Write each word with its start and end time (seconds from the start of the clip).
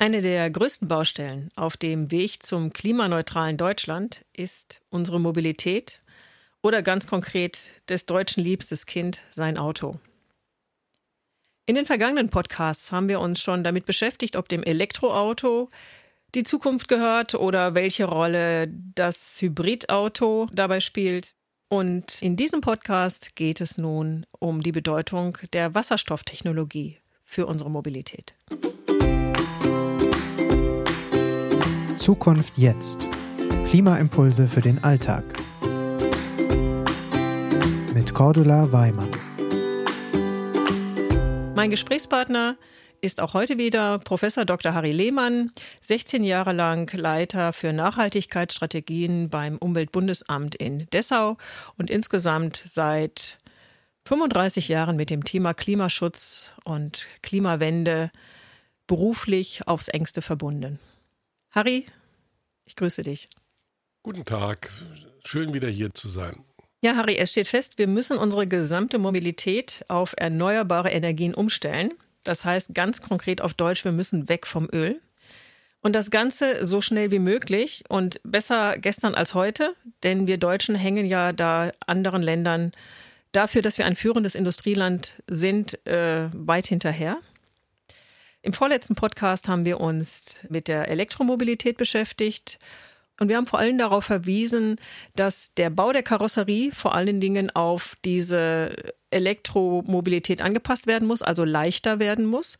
Eine 0.00 0.22
der 0.22 0.48
größten 0.48 0.88
Baustellen 0.88 1.50
auf 1.56 1.76
dem 1.76 2.10
Weg 2.10 2.42
zum 2.42 2.72
klimaneutralen 2.72 3.58
Deutschland 3.58 4.24
ist 4.32 4.80
unsere 4.88 5.20
Mobilität 5.20 6.00
oder 6.62 6.80
ganz 6.80 7.06
konkret 7.06 7.74
des 7.86 8.06
deutschen 8.06 8.42
liebstes 8.42 8.86
Kind, 8.86 9.20
sein 9.28 9.58
Auto. 9.58 10.00
In 11.66 11.74
den 11.74 11.84
vergangenen 11.84 12.30
Podcasts 12.30 12.92
haben 12.92 13.10
wir 13.10 13.20
uns 13.20 13.40
schon 13.40 13.62
damit 13.62 13.84
beschäftigt, 13.84 14.36
ob 14.36 14.48
dem 14.48 14.62
Elektroauto 14.62 15.68
die 16.34 16.44
Zukunft 16.44 16.88
gehört 16.88 17.34
oder 17.34 17.74
welche 17.74 18.06
Rolle 18.06 18.68
das 18.94 19.42
Hybridauto 19.42 20.48
dabei 20.50 20.80
spielt. 20.80 21.34
Und 21.68 22.22
in 22.22 22.36
diesem 22.36 22.62
Podcast 22.62 23.36
geht 23.36 23.60
es 23.60 23.76
nun 23.76 24.24
um 24.38 24.62
die 24.62 24.72
Bedeutung 24.72 25.36
der 25.52 25.74
Wasserstofftechnologie 25.74 26.96
für 27.22 27.44
unsere 27.44 27.70
Mobilität. 27.70 28.34
Zukunft 32.00 32.56
jetzt. 32.56 33.06
Klimaimpulse 33.66 34.48
für 34.48 34.62
den 34.62 34.82
Alltag. 34.82 35.22
Mit 37.92 38.14
Cordula 38.14 38.72
Weimann. 38.72 39.10
Mein 41.54 41.70
Gesprächspartner 41.70 42.56
ist 43.02 43.20
auch 43.20 43.34
heute 43.34 43.58
wieder 43.58 43.98
Professor 43.98 44.46
Dr. 44.46 44.72
Harry 44.72 44.92
Lehmann, 44.92 45.52
16 45.82 46.24
Jahre 46.24 46.54
lang 46.54 46.90
Leiter 46.96 47.52
für 47.52 47.74
Nachhaltigkeitsstrategien 47.74 49.28
beim 49.28 49.58
Umweltbundesamt 49.58 50.54
in 50.54 50.86
Dessau 50.94 51.36
und 51.76 51.90
insgesamt 51.90 52.62
seit 52.64 53.38
35 54.06 54.68
Jahren 54.68 54.96
mit 54.96 55.10
dem 55.10 55.24
Thema 55.24 55.52
Klimaschutz 55.52 56.52
und 56.64 57.06
Klimawende 57.20 58.10
beruflich 58.86 59.68
aufs 59.68 59.88
engste 59.88 60.22
verbunden. 60.22 60.78
Harry, 61.50 61.86
ich 62.64 62.76
grüße 62.76 63.02
dich. 63.02 63.28
Guten 64.02 64.24
Tag, 64.24 64.70
schön 65.26 65.52
wieder 65.52 65.68
hier 65.68 65.92
zu 65.92 66.08
sein. 66.08 66.44
Ja, 66.80 66.94
Harry, 66.96 67.16
es 67.16 67.30
steht 67.30 67.48
fest, 67.48 67.76
wir 67.76 67.88
müssen 67.88 68.16
unsere 68.16 68.46
gesamte 68.46 68.98
Mobilität 68.98 69.84
auf 69.88 70.14
erneuerbare 70.16 70.90
Energien 70.90 71.34
umstellen. 71.34 71.92
Das 72.22 72.44
heißt 72.44 72.72
ganz 72.72 73.02
konkret 73.02 73.42
auf 73.42 73.54
Deutsch, 73.54 73.84
wir 73.84 73.92
müssen 73.92 74.28
weg 74.28 74.46
vom 74.46 74.68
Öl. 74.72 75.00
Und 75.82 75.96
das 75.96 76.10
Ganze 76.10 76.64
so 76.64 76.80
schnell 76.80 77.10
wie 77.10 77.18
möglich 77.18 77.84
und 77.88 78.20
besser 78.22 78.78
gestern 78.78 79.14
als 79.14 79.34
heute, 79.34 79.74
denn 80.02 80.26
wir 80.26 80.38
Deutschen 80.38 80.74
hängen 80.76 81.06
ja 81.06 81.32
da 81.32 81.72
anderen 81.86 82.22
Ländern 82.22 82.72
dafür, 83.32 83.62
dass 83.62 83.76
wir 83.76 83.86
ein 83.86 83.96
führendes 83.96 84.34
Industrieland 84.34 85.14
sind, 85.26 85.84
äh, 85.86 86.28
weit 86.32 86.66
hinterher. 86.66 87.18
Im 88.42 88.54
vorletzten 88.54 88.94
Podcast 88.94 89.48
haben 89.48 89.66
wir 89.66 89.80
uns 89.80 90.38
mit 90.48 90.66
der 90.66 90.88
Elektromobilität 90.88 91.76
beschäftigt 91.76 92.58
und 93.20 93.28
wir 93.28 93.36
haben 93.36 93.46
vor 93.46 93.58
allem 93.58 93.76
darauf 93.76 94.06
verwiesen, 94.06 94.76
dass 95.14 95.52
der 95.54 95.68
Bau 95.68 95.92
der 95.92 96.02
Karosserie 96.02 96.72
vor 96.72 96.94
allen 96.94 97.20
Dingen 97.20 97.50
auf 97.50 97.96
diese 98.02 98.74
Elektromobilität 99.10 100.40
angepasst 100.40 100.86
werden 100.86 101.06
muss, 101.06 101.20
also 101.20 101.44
leichter 101.44 101.98
werden 101.98 102.24
muss. 102.24 102.56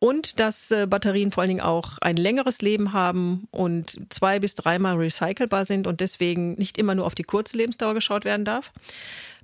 Und 0.00 0.40
dass 0.40 0.72
äh, 0.72 0.86
Batterien 0.86 1.30
vor 1.30 1.42
allen 1.42 1.50
Dingen 1.50 1.60
auch 1.62 1.98
ein 2.00 2.16
längeres 2.16 2.60
Leben 2.60 2.92
haben 2.92 3.48
und 3.50 3.98
zwei 4.12 4.40
bis 4.40 4.56
dreimal 4.56 4.96
recycelbar 4.96 5.64
sind 5.64 5.86
und 5.86 6.00
deswegen 6.00 6.54
nicht 6.56 6.76
immer 6.78 6.94
nur 6.94 7.06
auf 7.06 7.14
die 7.14 7.22
kurze 7.22 7.56
Lebensdauer 7.56 7.94
geschaut 7.94 8.24
werden 8.24 8.44
darf. 8.44 8.72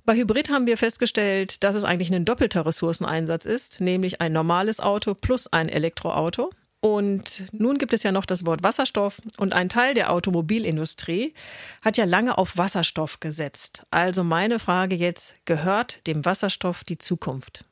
Bei 0.05 0.15
Hybrid 0.15 0.49
haben 0.49 0.67
wir 0.67 0.77
festgestellt, 0.77 1.63
dass 1.63 1.75
es 1.75 1.85
eigentlich 1.85 2.13
ein 2.13 2.25
doppelter 2.25 2.65
Ressourceneinsatz 2.65 3.45
ist, 3.45 3.79
nämlich 3.79 4.19
ein 4.19 4.33
normales 4.33 4.81
Auto 4.81 5.13
plus 5.13 5.47
ein 5.47 5.69
Elektroauto. 5.69 6.51
Und 6.81 7.45
nun 7.53 7.77
gibt 7.77 7.93
es 7.93 8.03
ja 8.03 8.11
noch 8.11 8.25
das 8.25 8.45
Wort 8.45 8.61
Wasserstoff 8.61 9.21
und 9.37 9.53
ein 9.53 9.69
Teil 9.69 9.93
der 9.93 10.11
Automobilindustrie 10.11 11.33
hat 11.81 11.95
ja 11.95 12.03
lange 12.03 12.37
auf 12.37 12.57
Wasserstoff 12.57 13.21
gesetzt. 13.21 13.85
Also 13.89 14.25
meine 14.25 14.59
Frage 14.59 14.95
jetzt, 14.95 15.35
gehört 15.45 16.05
dem 16.05 16.25
Wasserstoff 16.25 16.83
die 16.83 16.97
Zukunft? 16.97 17.63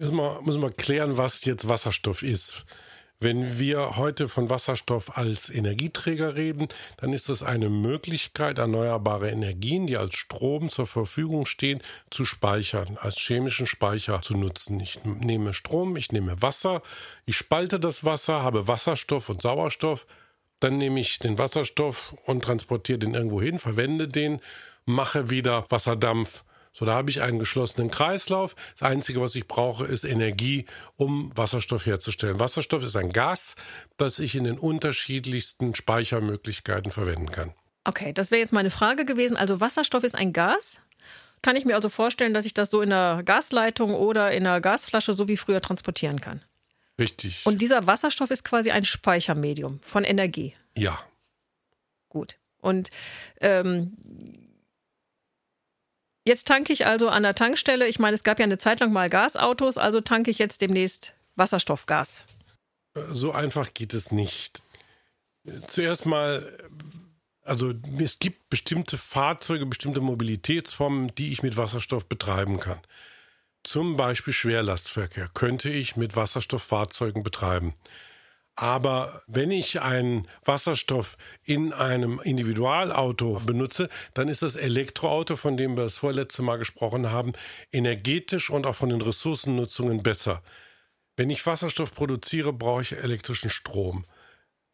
Erstmal 0.00 0.42
müssen 0.42 0.62
wir 0.62 0.72
klären, 0.72 1.16
was 1.16 1.44
jetzt 1.44 1.68
Wasserstoff 1.68 2.24
ist. 2.24 2.64
Wenn 3.20 3.58
wir 3.58 3.96
heute 3.96 4.28
von 4.28 4.48
Wasserstoff 4.48 5.16
als 5.16 5.50
Energieträger 5.50 6.36
reden, 6.36 6.68
dann 6.98 7.12
ist 7.12 7.28
es 7.28 7.42
eine 7.42 7.68
Möglichkeit, 7.68 8.58
erneuerbare 8.58 9.28
Energien, 9.28 9.88
die 9.88 9.96
als 9.96 10.14
Strom 10.14 10.68
zur 10.68 10.86
Verfügung 10.86 11.44
stehen, 11.44 11.82
zu 12.10 12.24
speichern, 12.24 12.96
als 13.00 13.16
chemischen 13.16 13.66
Speicher 13.66 14.22
zu 14.22 14.36
nutzen. 14.36 14.78
Ich 14.78 15.04
nehme 15.04 15.52
Strom, 15.52 15.96
ich 15.96 16.12
nehme 16.12 16.40
Wasser, 16.42 16.80
ich 17.26 17.36
spalte 17.36 17.80
das 17.80 18.04
Wasser, 18.04 18.44
habe 18.44 18.68
Wasserstoff 18.68 19.28
und 19.30 19.42
Sauerstoff, 19.42 20.06
dann 20.60 20.78
nehme 20.78 21.00
ich 21.00 21.18
den 21.18 21.38
Wasserstoff 21.38 22.14
und 22.24 22.44
transportiere 22.44 23.00
den 23.00 23.14
irgendwo 23.14 23.42
hin, 23.42 23.58
verwende 23.58 24.06
den, 24.06 24.40
mache 24.84 25.28
wieder 25.28 25.66
Wasserdampf 25.70 26.44
so, 26.72 26.84
da 26.84 26.94
habe 26.94 27.10
ich 27.10 27.22
einen 27.22 27.38
geschlossenen 27.38 27.90
Kreislauf. 27.90 28.54
Das 28.78 28.88
Einzige, 28.88 29.20
was 29.20 29.34
ich 29.34 29.48
brauche, 29.48 29.84
ist 29.84 30.04
Energie, 30.04 30.66
um 30.96 31.32
Wasserstoff 31.36 31.86
herzustellen. 31.86 32.38
Wasserstoff 32.38 32.84
ist 32.84 32.96
ein 32.96 33.10
Gas, 33.10 33.56
das 33.96 34.18
ich 34.18 34.34
in 34.34 34.44
den 34.44 34.58
unterschiedlichsten 34.58 35.74
Speichermöglichkeiten 35.74 36.92
verwenden 36.92 37.30
kann. 37.30 37.52
Okay, 37.84 38.12
das 38.12 38.30
wäre 38.30 38.40
jetzt 38.40 38.52
meine 38.52 38.70
Frage 38.70 39.04
gewesen. 39.04 39.36
Also 39.36 39.60
Wasserstoff 39.60 40.04
ist 40.04 40.14
ein 40.14 40.32
Gas? 40.32 40.80
Kann 41.42 41.56
ich 41.56 41.64
mir 41.64 41.74
also 41.74 41.88
vorstellen, 41.88 42.34
dass 42.34 42.44
ich 42.44 42.54
das 42.54 42.70
so 42.70 42.80
in 42.80 42.92
einer 42.92 43.22
Gasleitung 43.22 43.94
oder 43.94 44.32
in 44.32 44.46
einer 44.46 44.60
Gasflasche 44.60 45.14
so 45.14 45.28
wie 45.28 45.36
früher 45.36 45.60
transportieren 45.60 46.20
kann? 46.20 46.42
Richtig. 46.98 47.46
Und 47.46 47.62
dieser 47.62 47.86
Wasserstoff 47.86 48.30
ist 48.30 48.44
quasi 48.44 48.70
ein 48.72 48.84
Speichermedium 48.84 49.80
von 49.86 50.04
Energie. 50.04 50.54
Ja. 50.76 50.98
Gut. 52.08 52.36
Und 52.60 52.90
ähm, 53.40 53.96
Jetzt 56.28 56.46
tanke 56.46 56.74
ich 56.74 56.84
also 56.84 57.08
an 57.08 57.22
der 57.22 57.34
Tankstelle. 57.34 57.88
Ich 57.88 57.98
meine, 57.98 58.14
es 58.14 58.22
gab 58.22 58.38
ja 58.38 58.44
eine 58.44 58.58
Zeit 58.58 58.80
lang 58.80 58.92
mal 58.92 59.08
Gasautos, 59.08 59.78
also 59.78 60.02
tanke 60.02 60.30
ich 60.30 60.38
jetzt 60.38 60.60
demnächst 60.60 61.14
Wasserstoffgas. 61.36 62.24
So 63.10 63.32
einfach 63.32 63.72
geht 63.72 63.94
es 63.94 64.12
nicht. 64.12 64.62
Zuerst 65.68 66.04
mal, 66.04 66.46
also 67.40 67.72
es 67.98 68.18
gibt 68.18 68.50
bestimmte 68.50 68.98
Fahrzeuge, 68.98 69.64
bestimmte 69.64 70.02
Mobilitätsformen, 70.02 71.14
die 71.14 71.32
ich 71.32 71.42
mit 71.42 71.56
Wasserstoff 71.56 72.04
betreiben 72.04 72.60
kann. 72.60 72.80
Zum 73.64 73.96
Beispiel 73.96 74.34
Schwerlastverkehr 74.34 75.30
könnte 75.32 75.70
ich 75.70 75.96
mit 75.96 76.14
Wasserstofffahrzeugen 76.14 77.22
betreiben. 77.22 77.72
Aber 78.60 79.22
wenn 79.28 79.52
ich 79.52 79.82
einen 79.82 80.26
Wasserstoff 80.44 81.16
in 81.44 81.72
einem 81.72 82.18
Individualauto 82.18 83.40
benutze, 83.46 83.88
dann 84.14 84.26
ist 84.26 84.42
das 84.42 84.56
Elektroauto, 84.56 85.36
von 85.36 85.56
dem 85.56 85.76
wir 85.76 85.84
das 85.84 85.96
vorletzte 85.96 86.42
Mal 86.42 86.56
gesprochen 86.56 87.12
haben, 87.12 87.34
energetisch 87.70 88.50
und 88.50 88.66
auch 88.66 88.74
von 88.74 88.88
den 88.88 89.00
Ressourcennutzungen 89.00 90.02
besser. 90.02 90.42
Wenn 91.14 91.30
ich 91.30 91.46
Wasserstoff 91.46 91.94
produziere, 91.94 92.52
brauche 92.52 92.82
ich 92.82 92.96
elektrischen 92.96 93.48
Strom. 93.48 94.04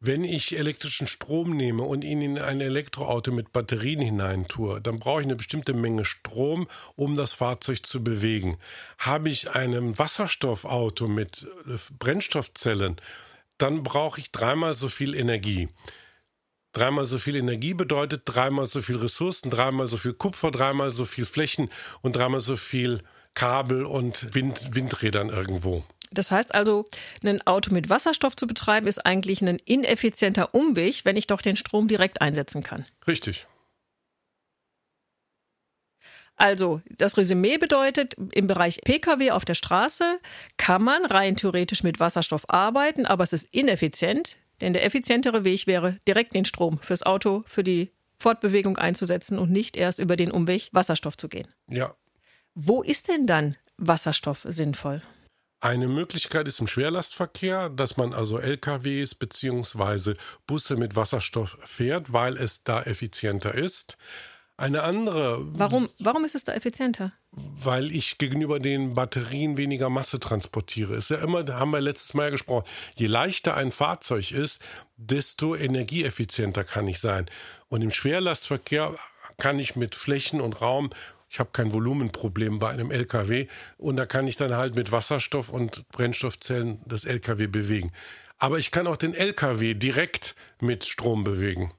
Wenn 0.00 0.24
ich 0.24 0.56
elektrischen 0.56 1.06
Strom 1.06 1.54
nehme 1.54 1.82
und 1.82 2.04
ihn 2.04 2.22
in 2.22 2.38
ein 2.38 2.62
Elektroauto 2.62 3.32
mit 3.32 3.52
Batterien 3.52 4.00
hineintue, 4.00 4.80
dann 4.80 4.98
brauche 4.98 5.20
ich 5.20 5.26
eine 5.26 5.36
bestimmte 5.36 5.74
Menge 5.74 6.06
Strom, 6.06 6.68
um 6.96 7.16
das 7.16 7.34
Fahrzeug 7.34 7.84
zu 7.84 8.02
bewegen. 8.02 8.56
Habe 8.96 9.28
ich 9.28 9.50
ein 9.50 9.98
Wasserstoffauto 9.98 11.06
mit 11.06 11.46
Brennstoffzellen, 11.98 12.98
dann 13.58 13.82
brauche 13.82 14.20
ich 14.20 14.30
dreimal 14.30 14.74
so 14.74 14.88
viel 14.88 15.14
Energie. 15.14 15.68
Dreimal 16.72 17.04
so 17.04 17.18
viel 17.18 17.36
Energie 17.36 17.74
bedeutet 17.74 18.22
dreimal 18.24 18.66
so 18.66 18.82
viel 18.82 18.96
Ressourcen, 18.96 19.50
dreimal 19.50 19.88
so 19.88 19.96
viel 19.96 20.12
Kupfer, 20.12 20.50
dreimal 20.50 20.90
so 20.90 21.04
viel 21.04 21.24
Flächen 21.24 21.70
und 22.02 22.16
dreimal 22.16 22.40
so 22.40 22.56
viel 22.56 23.00
Kabel 23.34 23.84
und 23.84 24.34
Wind, 24.34 24.74
Windrädern 24.74 25.28
irgendwo. 25.28 25.84
Das 26.10 26.30
heißt 26.30 26.54
also, 26.54 26.84
ein 27.24 27.44
Auto 27.46 27.72
mit 27.72 27.90
Wasserstoff 27.90 28.36
zu 28.36 28.46
betreiben, 28.46 28.86
ist 28.86 29.04
eigentlich 29.04 29.42
ein 29.42 29.58
ineffizienter 29.64 30.54
Umweg, 30.54 31.04
wenn 31.04 31.16
ich 31.16 31.26
doch 31.26 31.42
den 31.42 31.56
Strom 31.56 31.88
direkt 31.88 32.20
einsetzen 32.20 32.62
kann. 32.62 32.84
Richtig. 33.06 33.46
Also, 36.36 36.82
das 36.98 37.16
Resümee 37.16 37.58
bedeutet, 37.58 38.14
im 38.32 38.46
Bereich 38.46 38.80
Pkw 38.84 39.30
auf 39.30 39.44
der 39.44 39.54
Straße 39.54 40.18
kann 40.56 40.82
man 40.82 41.06
rein 41.06 41.36
theoretisch 41.36 41.82
mit 41.82 42.00
Wasserstoff 42.00 42.48
arbeiten, 42.48 43.06
aber 43.06 43.22
es 43.22 43.32
ist 43.32 43.54
ineffizient, 43.54 44.36
denn 44.60 44.72
der 44.72 44.84
effizientere 44.84 45.44
Weg 45.44 45.66
wäre, 45.66 45.98
direkt 46.08 46.34
den 46.34 46.44
Strom 46.44 46.78
fürs 46.78 47.04
Auto, 47.04 47.44
für 47.46 47.62
die 47.62 47.90
Fortbewegung 48.18 48.78
einzusetzen 48.78 49.38
und 49.38 49.50
nicht 49.50 49.76
erst 49.76 49.98
über 49.98 50.16
den 50.16 50.30
Umweg 50.30 50.70
Wasserstoff 50.72 51.16
zu 51.16 51.28
gehen. 51.28 51.48
Ja. 51.68 51.94
Wo 52.54 52.82
ist 52.82 53.08
denn 53.08 53.26
dann 53.26 53.56
Wasserstoff 53.76 54.46
sinnvoll? 54.48 55.02
Eine 55.60 55.88
Möglichkeit 55.88 56.46
ist 56.46 56.60
im 56.60 56.66
Schwerlastverkehr, 56.66 57.70
dass 57.70 57.96
man 57.96 58.12
also 58.12 58.38
LKWs 58.38 59.14
bzw. 59.14 60.14
Busse 60.46 60.76
mit 60.76 60.94
Wasserstoff 60.94 61.56
fährt, 61.64 62.12
weil 62.12 62.36
es 62.36 62.64
da 62.64 62.82
effizienter 62.82 63.54
ist. 63.54 63.96
Eine 64.56 64.84
andere. 64.84 65.38
Warum, 65.58 65.88
warum 65.98 66.24
ist 66.24 66.36
es 66.36 66.44
da 66.44 66.52
effizienter? 66.52 67.12
Weil 67.32 67.90
ich 67.90 68.18
gegenüber 68.18 68.60
den 68.60 68.94
Batterien 68.94 69.56
weniger 69.56 69.90
Masse 69.90 70.20
transportiere. 70.20 70.94
Ist 70.94 71.10
ja 71.10 71.16
immer, 71.16 71.42
da 71.42 71.58
haben 71.58 71.72
wir 71.72 71.80
letztes 71.80 72.14
Mal 72.14 72.24
ja 72.24 72.30
gesprochen, 72.30 72.64
je 72.94 73.08
leichter 73.08 73.56
ein 73.56 73.72
Fahrzeug 73.72 74.30
ist, 74.30 74.60
desto 74.96 75.56
energieeffizienter 75.56 76.62
kann 76.62 76.86
ich 76.86 77.00
sein. 77.00 77.26
Und 77.68 77.82
im 77.82 77.90
Schwerlastverkehr 77.90 78.94
kann 79.38 79.58
ich 79.58 79.74
mit 79.74 79.96
Flächen 79.96 80.40
und 80.40 80.60
Raum 80.60 80.90
ich 81.34 81.40
habe 81.40 81.50
kein 81.52 81.72
Volumenproblem 81.72 82.60
bei 82.60 82.70
einem 82.70 82.92
LKW 82.92 83.48
und 83.76 83.96
da 83.96 84.06
kann 84.06 84.28
ich 84.28 84.36
dann 84.36 84.54
halt 84.54 84.76
mit 84.76 84.92
Wasserstoff 84.92 85.48
und 85.48 85.88
Brennstoffzellen 85.88 86.80
das 86.86 87.04
LKW 87.04 87.48
bewegen. 87.48 87.90
Aber 88.38 88.60
ich 88.60 88.70
kann 88.70 88.86
auch 88.86 88.96
den 88.96 89.14
LKW 89.14 89.74
direkt 89.74 90.36
mit 90.60 90.84
Strom 90.84 91.24
bewegen. 91.24 91.72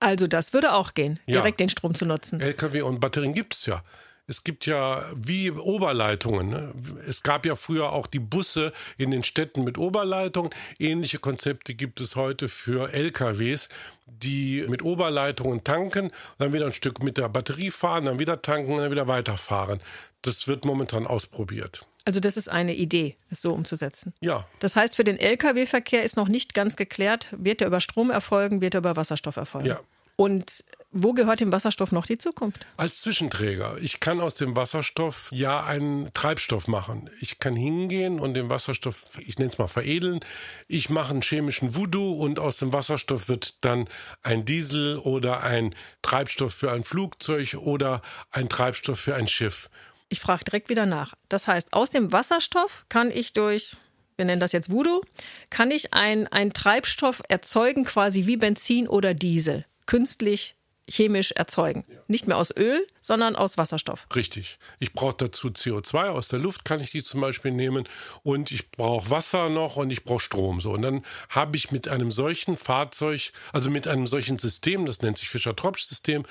Also 0.00 0.26
das 0.26 0.52
würde 0.52 0.72
auch 0.72 0.94
gehen, 0.94 1.20
direkt 1.28 1.60
ja. 1.60 1.66
den 1.66 1.70
Strom 1.70 1.94
zu 1.94 2.06
nutzen. 2.06 2.40
LKW 2.40 2.82
und 2.82 3.00
Batterien 3.00 3.34
gibt 3.34 3.54
es 3.54 3.66
ja. 3.66 3.82
Es 4.26 4.44
gibt 4.44 4.64
ja 4.66 5.02
wie 5.14 5.50
Oberleitungen. 5.50 6.50
Ne? 6.50 6.72
Es 7.08 7.24
gab 7.24 7.44
ja 7.44 7.56
früher 7.56 7.92
auch 7.92 8.06
die 8.06 8.20
Busse 8.20 8.72
in 8.96 9.10
den 9.10 9.24
Städten 9.24 9.64
mit 9.64 9.76
Oberleitungen. 9.76 10.50
Ähnliche 10.78 11.18
Konzepte 11.18 11.74
gibt 11.74 12.00
es 12.00 12.14
heute 12.14 12.48
für 12.48 12.92
LKWs, 12.92 13.68
die 14.06 14.64
mit 14.68 14.82
Oberleitungen 14.82 15.64
tanken, 15.64 16.12
dann 16.38 16.52
wieder 16.52 16.66
ein 16.66 16.72
Stück 16.72 17.02
mit 17.02 17.16
der 17.18 17.28
Batterie 17.28 17.72
fahren, 17.72 18.04
dann 18.04 18.20
wieder 18.20 18.40
tanken 18.40 18.74
und 18.74 18.78
dann 18.82 18.92
wieder 18.92 19.08
weiterfahren. 19.08 19.80
Das 20.22 20.46
wird 20.46 20.64
momentan 20.64 21.08
ausprobiert. 21.08 21.86
Also 22.04 22.20
das 22.20 22.36
ist 22.36 22.48
eine 22.48 22.74
Idee, 22.74 23.16
es 23.30 23.40
so 23.40 23.52
umzusetzen. 23.52 24.14
Ja. 24.20 24.46
Das 24.58 24.76
heißt, 24.76 24.96
für 24.96 25.04
den 25.04 25.18
Lkw-Verkehr 25.18 26.02
ist 26.02 26.16
noch 26.16 26.28
nicht 26.28 26.54
ganz 26.54 26.76
geklärt, 26.76 27.28
wird 27.32 27.60
er 27.60 27.66
über 27.66 27.80
Strom 27.80 28.10
erfolgen, 28.10 28.60
wird 28.60 28.74
er 28.74 28.78
über 28.78 28.96
Wasserstoff 28.96 29.36
erfolgen. 29.36 29.68
Ja. 29.68 29.80
Und 30.16 30.64
wo 30.92 31.12
gehört 31.12 31.40
dem 31.40 31.52
Wasserstoff 31.52 31.92
noch 31.92 32.04
die 32.04 32.18
Zukunft? 32.18 32.66
Als 32.76 33.00
Zwischenträger. 33.00 33.78
Ich 33.80 34.00
kann 34.00 34.20
aus 34.20 34.34
dem 34.34 34.56
Wasserstoff 34.56 35.28
ja 35.30 35.64
einen 35.64 36.12
Treibstoff 36.12 36.66
machen. 36.66 37.08
Ich 37.20 37.38
kann 37.38 37.54
hingehen 37.54 38.18
und 38.18 38.34
den 38.34 38.50
Wasserstoff, 38.50 39.18
ich 39.24 39.38
nenne 39.38 39.50
es 39.50 39.58
mal 39.58 39.68
veredeln. 39.68 40.20
Ich 40.66 40.90
mache 40.90 41.12
einen 41.12 41.22
chemischen 41.22 41.74
Voodoo 41.74 42.12
und 42.12 42.38
aus 42.38 42.56
dem 42.56 42.72
Wasserstoff 42.72 43.28
wird 43.28 43.64
dann 43.64 43.88
ein 44.22 44.44
Diesel 44.44 44.98
oder 44.98 45.42
ein 45.42 45.74
Treibstoff 46.02 46.52
für 46.52 46.72
ein 46.72 46.82
Flugzeug 46.82 47.54
oder 47.54 48.02
ein 48.30 48.48
Treibstoff 48.48 48.98
für 48.98 49.14
ein 49.14 49.28
Schiff. 49.28 49.70
Ich 50.10 50.20
frage 50.20 50.44
direkt 50.44 50.68
wieder 50.68 50.86
nach. 50.86 51.14
Das 51.28 51.48
heißt, 51.48 51.72
aus 51.72 51.88
dem 51.88 52.12
Wasserstoff 52.12 52.84
kann 52.88 53.10
ich 53.10 53.32
durch, 53.32 53.76
wir 54.16 54.24
nennen 54.24 54.40
das 54.40 54.52
jetzt 54.52 54.70
Voodoo, 54.70 55.00
kann 55.48 55.70
ich 55.70 55.94
einen 55.94 56.52
Treibstoff 56.52 57.22
erzeugen, 57.28 57.84
quasi 57.84 58.26
wie 58.26 58.36
Benzin 58.36 58.88
oder 58.88 59.14
Diesel, 59.14 59.64
künstlich 59.86 60.56
chemisch 60.90 61.30
erzeugen. 61.30 61.84
Ja. 61.88 62.00
Nicht 62.08 62.26
mehr 62.26 62.36
aus 62.36 62.54
Öl, 62.56 62.84
sondern 63.00 63.36
aus 63.36 63.56
Wasserstoff. 63.56 64.08
Richtig. 64.14 64.58
Ich 64.80 64.92
brauche 64.92 65.14
dazu 65.16 65.48
CO2 65.48 66.08
aus 66.08 66.26
der 66.26 66.40
Luft, 66.40 66.64
kann 66.64 66.80
ich 66.80 66.90
die 66.90 67.04
zum 67.04 67.20
Beispiel 67.20 67.52
nehmen. 67.52 67.84
Und 68.24 68.50
ich 68.50 68.72
brauche 68.72 69.08
Wasser 69.10 69.48
noch 69.48 69.76
und 69.76 69.90
ich 69.90 70.02
brauche 70.02 70.20
Strom. 70.20 70.60
So. 70.60 70.72
Und 70.72 70.82
dann 70.82 71.04
habe 71.28 71.56
ich 71.56 71.70
mit 71.70 71.86
einem 71.86 72.10
solchen 72.10 72.56
Fahrzeug, 72.56 73.32
also 73.52 73.70
mit 73.70 73.86
einem 73.86 74.08
solchen 74.08 74.38
System, 74.38 74.84
das 74.84 75.00
nennt 75.02 75.18
sich 75.18 75.28
Fischer-Tropsch-System, 75.28 76.24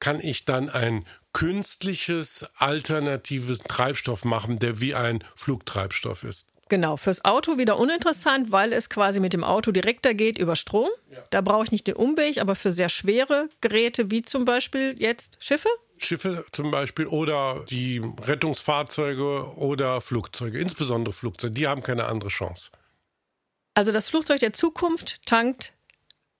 kann 0.00 0.18
ich 0.20 0.44
dann 0.44 0.68
ein 0.68 1.06
künstliches 1.32 2.46
alternatives 2.56 3.58
Treibstoff 3.60 4.24
machen, 4.24 4.58
der 4.58 4.80
wie 4.80 4.94
ein 4.94 5.24
Flugtreibstoff 5.34 6.24
ist. 6.24 6.48
Genau, 6.68 6.96
fürs 6.96 7.24
Auto 7.24 7.58
wieder 7.58 7.78
uninteressant, 7.78 8.50
weil 8.50 8.72
es 8.72 8.88
quasi 8.88 9.20
mit 9.20 9.34
dem 9.34 9.44
Auto 9.44 9.72
direkter 9.72 10.14
geht 10.14 10.38
über 10.38 10.56
Strom. 10.56 10.88
Ja. 11.10 11.18
Da 11.30 11.40
brauche 11.42 11.64
ich 11.64 11.70
nicht 11.72 11.86
den 11.86 11.96
Umweg, 11.96 12.38
aber 12.38 12.54
für 12.54 12.72
sehr 12.72 12.88
schwere 12.88 13.50
Geräte 13.60 14.10
wie 14.10 14.22
zum 14.22 14.46
Beispiel 14.46 14.96
jetzt 14.98 15.36
Schiffe. 15.38 15.68
Schiffe 15.98 16.46
zum 16.52 16.70
Beispiel 16.70 17.06
oder 17.06 17.64
die 17.68 18.00
Rettungsfahrzeuge 18.22 19.54
oder 19.56 20.00
Flugzeuge, 20.00 20.58
insbesondere 20.58 21.12
Flugzeuge, 21.12 21.52
die 21.52 21.66
haben 21.66 21.82
keine 21.82 22.06
andere 22.06 22.30
Chance. 22.30 22.70
Also 23.74 23.92
das 23.92 24.08
Flugzeug 24.08 24.40
der 24.40 24.52
Zukunft 24.52 25.20
tankt 25.26 25.74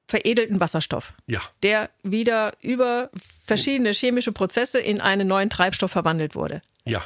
veredelten 0.06 0.60
Wasserstoff, 0.60 1.14
ja. 1.26 1.40
der 1.62 1.90
wieder 2.02 2.54
über 2.60 3.10
verschiedene 3.44 3.92
chemische 3.92 4.32
Prozesse 4.32 4.78
in 4.78 5.00
einen 5.00 5.28
neuen 5.28 5.50
Treibstoff 5.50 5.92
verwandelt 5.92 6.34
wurde. 6.34 6.62
Ja. 6.84 7.02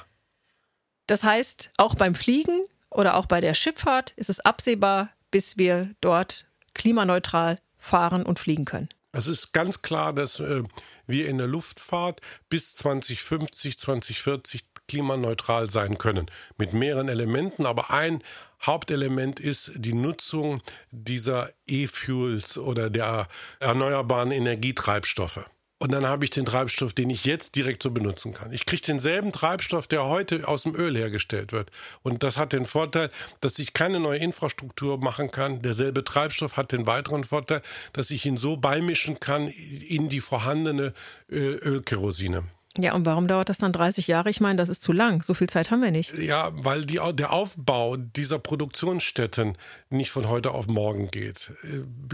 Das 1.07 1.23
heißt, 1.23 1.71
auch 1.77 1.95
beim 1.95 2.15
Fliegen 2.15 2.65
oder 2.91 3.17
auch 3.17 3.27
bei 3.27 3.41
der 3.41 3.55
Schifffahrt 3.55 4.13
ist 4.17 4.31
es 4.31 4.41
absehbar, 4.41 5.11
bis 5.31 5.57
wir 5.57 5.95
dort 6.01 6.47
klimaneutral 6.75 7.59
fahren 7.79 8.25
und 8.25 8.39
fliegen 8.39 8.65
können. 8.65 8.89
Es 9.17 9.29
ist 9.29 9.53
ganz 9.53 9.81
klar, 9.81 10.13
dass 10.13 10.41
äh, 10.41 10.63
wir 11.07 11.27
in 11.27 11.39
der 11.39 11.47
Luftfahrt 11.47 12.21
bis 12.51 12.75
2050, 12.75 13.79
2040 13.79 14.61
klimaneutral 14.89 15.71
sein 15.71 15.97
können. 15.97 16.27
Mit 16.59 16.75
mehreren 16.75 17.09
Elementen, 17.09 17.65
aber 17.65 17.91
ein 17.91 18.23
Hauptelement 18.61 19.41
ist 19.41 19.73
die 19.75 19.95
Nutzung 19.95 20.61
dieser 20.91 21.51
E-Fuels 21.67 22.59
oder 22.59 22.91
der 22.91 23.29
erneuerbaren 23.59 24.33
Energietreibstoffe. 24.33 25.49
Und 25.79 25.93
dann 25.93 26.07
habe 26.07 26.25
ich 26.25 26.31
den 26.31 26.47
Treibstoff, 26.47 26.95
den 26.95 27.11
ich 27.11 27.27
jetzt 27.27 27.55
direkt 27.55 27.83
so 27.83 27.91
benutzen 27.91 28.33
kann. 28.33 28.51
Ich 28.51 28.65
kriege 28.65 28.81
denselben 28.83 29.31
Treibstoff, 29.31 29.87
der 29.87 30.07
heute 30.07 30.49
aus 30.49 30.63
dem 30.63 30.75
Öl 30.75 30.97
hergestellt 30.97 31.53
wird. 31.53 31.71
Und 32.03 32.23
das 32.23 32.39
hat 32.39 32.55
den 32.55 32.65
Vorteil, 32.65 33.11
dass 33.43 33.59
ich 33.59 33.75
keine 33.75 34.01
neue 34.01 34.19
Infrastruktur 34.19 34.99
machen 34.99 35.31
kann. 35.31 35.61
Derselbe 35.61 36.03
Treibstoff 36.03 36.57
hat 36.57 36.73
den 36.73 36.87
weiteren 36.87 37.25
Vorteil, 37.25 37.61
dass 37.93 38.11
ich 38.11 38.25
ihn 38.25 38.39
so 38.39 38.57
beimischen 38.57 39.21
kann 39.21 39.49
in 39.49 40.09
die 40.09 40.21
vorhandene 40.21 40.95
Ölkerosine. 41.31 42.45
Ja, 42.83 42.95
und 42.95 43.07
warum 43.07 43.29
dauert 43.29 43.49
das 43.49 43.59
dann 43.59 43.73
30 43.73 44.07
Jahre? 44.07 44.31
Ich 44.31 44.41
meine, 44.41 44.57
das 44.57 44.69
ist 44.69 44.83
zu 44.83 44.93
lang. 44.93 45.23
So 45.23 45.35
viel 45.35 45.49
Zeit 45.49 45.71
haben 45.71 45.83
wir 45.83 45.91
nicht. 45.91 46.17
Ja, 46.19 46.51
weil 46.53 46.85
die, 46.85 47.01
der 47.15 47.33
Aufbau 47.33 47.97
dieser 47.97 48.39
Produktionsstätten 48.39 49.57
nicht 49.91 50.11
von 50.11 50.29
heute 50.29 50.51
auf 50.51 50.67
morgen 50.67 51.09
geht. 51.09 51.53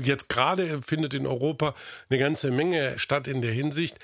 Jetzt 0.03 0.29
gerade 0.29 0.83
findet 0.83 1.15
in 1.15 1.27
Europa 1.27 1.75
eine 2.11 2.19
ganze 2.19 2.51
Menge 2.51 2.99
statt 2.99 3.27
in 3.27 3.43
der 3.43 3.53
Hinsicht, 3.53 3.99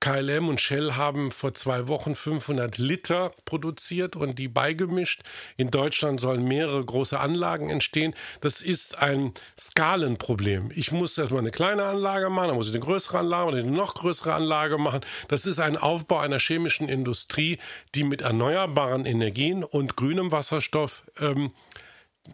KLM 0.00 0.48
und 0.48 0.62
Shell 0.62 0.94
haben 0.94 1.30
vor 1.30 1.52
zwei 1.52 1.86
Wochen 1.86 2.16
500 2.16 2.78
Liter 2.78 3.32
produziert 3.44 4.16
und 4.16 4.38
die 4.38 4.48
beigemischt. 4.48 5.20
In 5.58 5.70
Deutschland 5.70 6.20
sollen 6.20 6.42
mehrere 6.42 6.82
große 6.82 7.20
Anlagen 7.20 7.68
entstehen. 7.68 8.14
Das 8.40 8.62
ist 8.62 8.96
ein 8.96 9.34
Skalenproblem. 9.58 10.72
Ich 10.74 10.90
muss 10.90 11.18
erstmal 11.18 11.42
eine 11.42 11.50
kleine 11.50 11.84
Anlage 11.84 12.30
machen, 12.30 12.48
dann 12.48 12.56
muss 12.56 12.68
ich 12.68 12.72
eine 12.72 12.82
größere 12.82 13.18
Anlage, 13.18 13.50
eine 13.50 13.70
noch 13.70 13.94
größere 13.94 14.32
Anlage 14.32 14.78
machen. 14.78 15.02
Das 15.28 15.44
ist 15.44 15.58
ein 15.58 15.76
Aufbau 15.76 16.18
einer 16.18 16.38
chemischen 16.38 16.88
Industrie, 16.88 17.58
die 17.94 18.04
mit 18.04 18.22
erneuerbaren 18.22 19.04
Energien 19.04 19.64
und 19.64 19.96
grünem 19.96 20.32
Wasserstoff 20.32 21.04
ähm, 21.18 21.52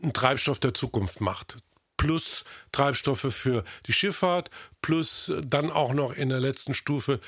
einen 0.02 0.12
Treibstoff 0.12 0.60
der 0.60 0.72
Zukunft 0.72 1.20
macht 1.20 1.58
plus 1.96 2.44
Treibstoffe 2.72 3.34
für 3.34 3.64
die 3.86 3.92
Schifffahrt, 3.92 4.50
plus 4.82 5.32
dann 5.42 5.70
auch 5.70 5.94
noch 5.94 6.14
in 6.14 6.28
der 6.28 6.40
letzten 6.40 6.74
Stufe 6.74 7.20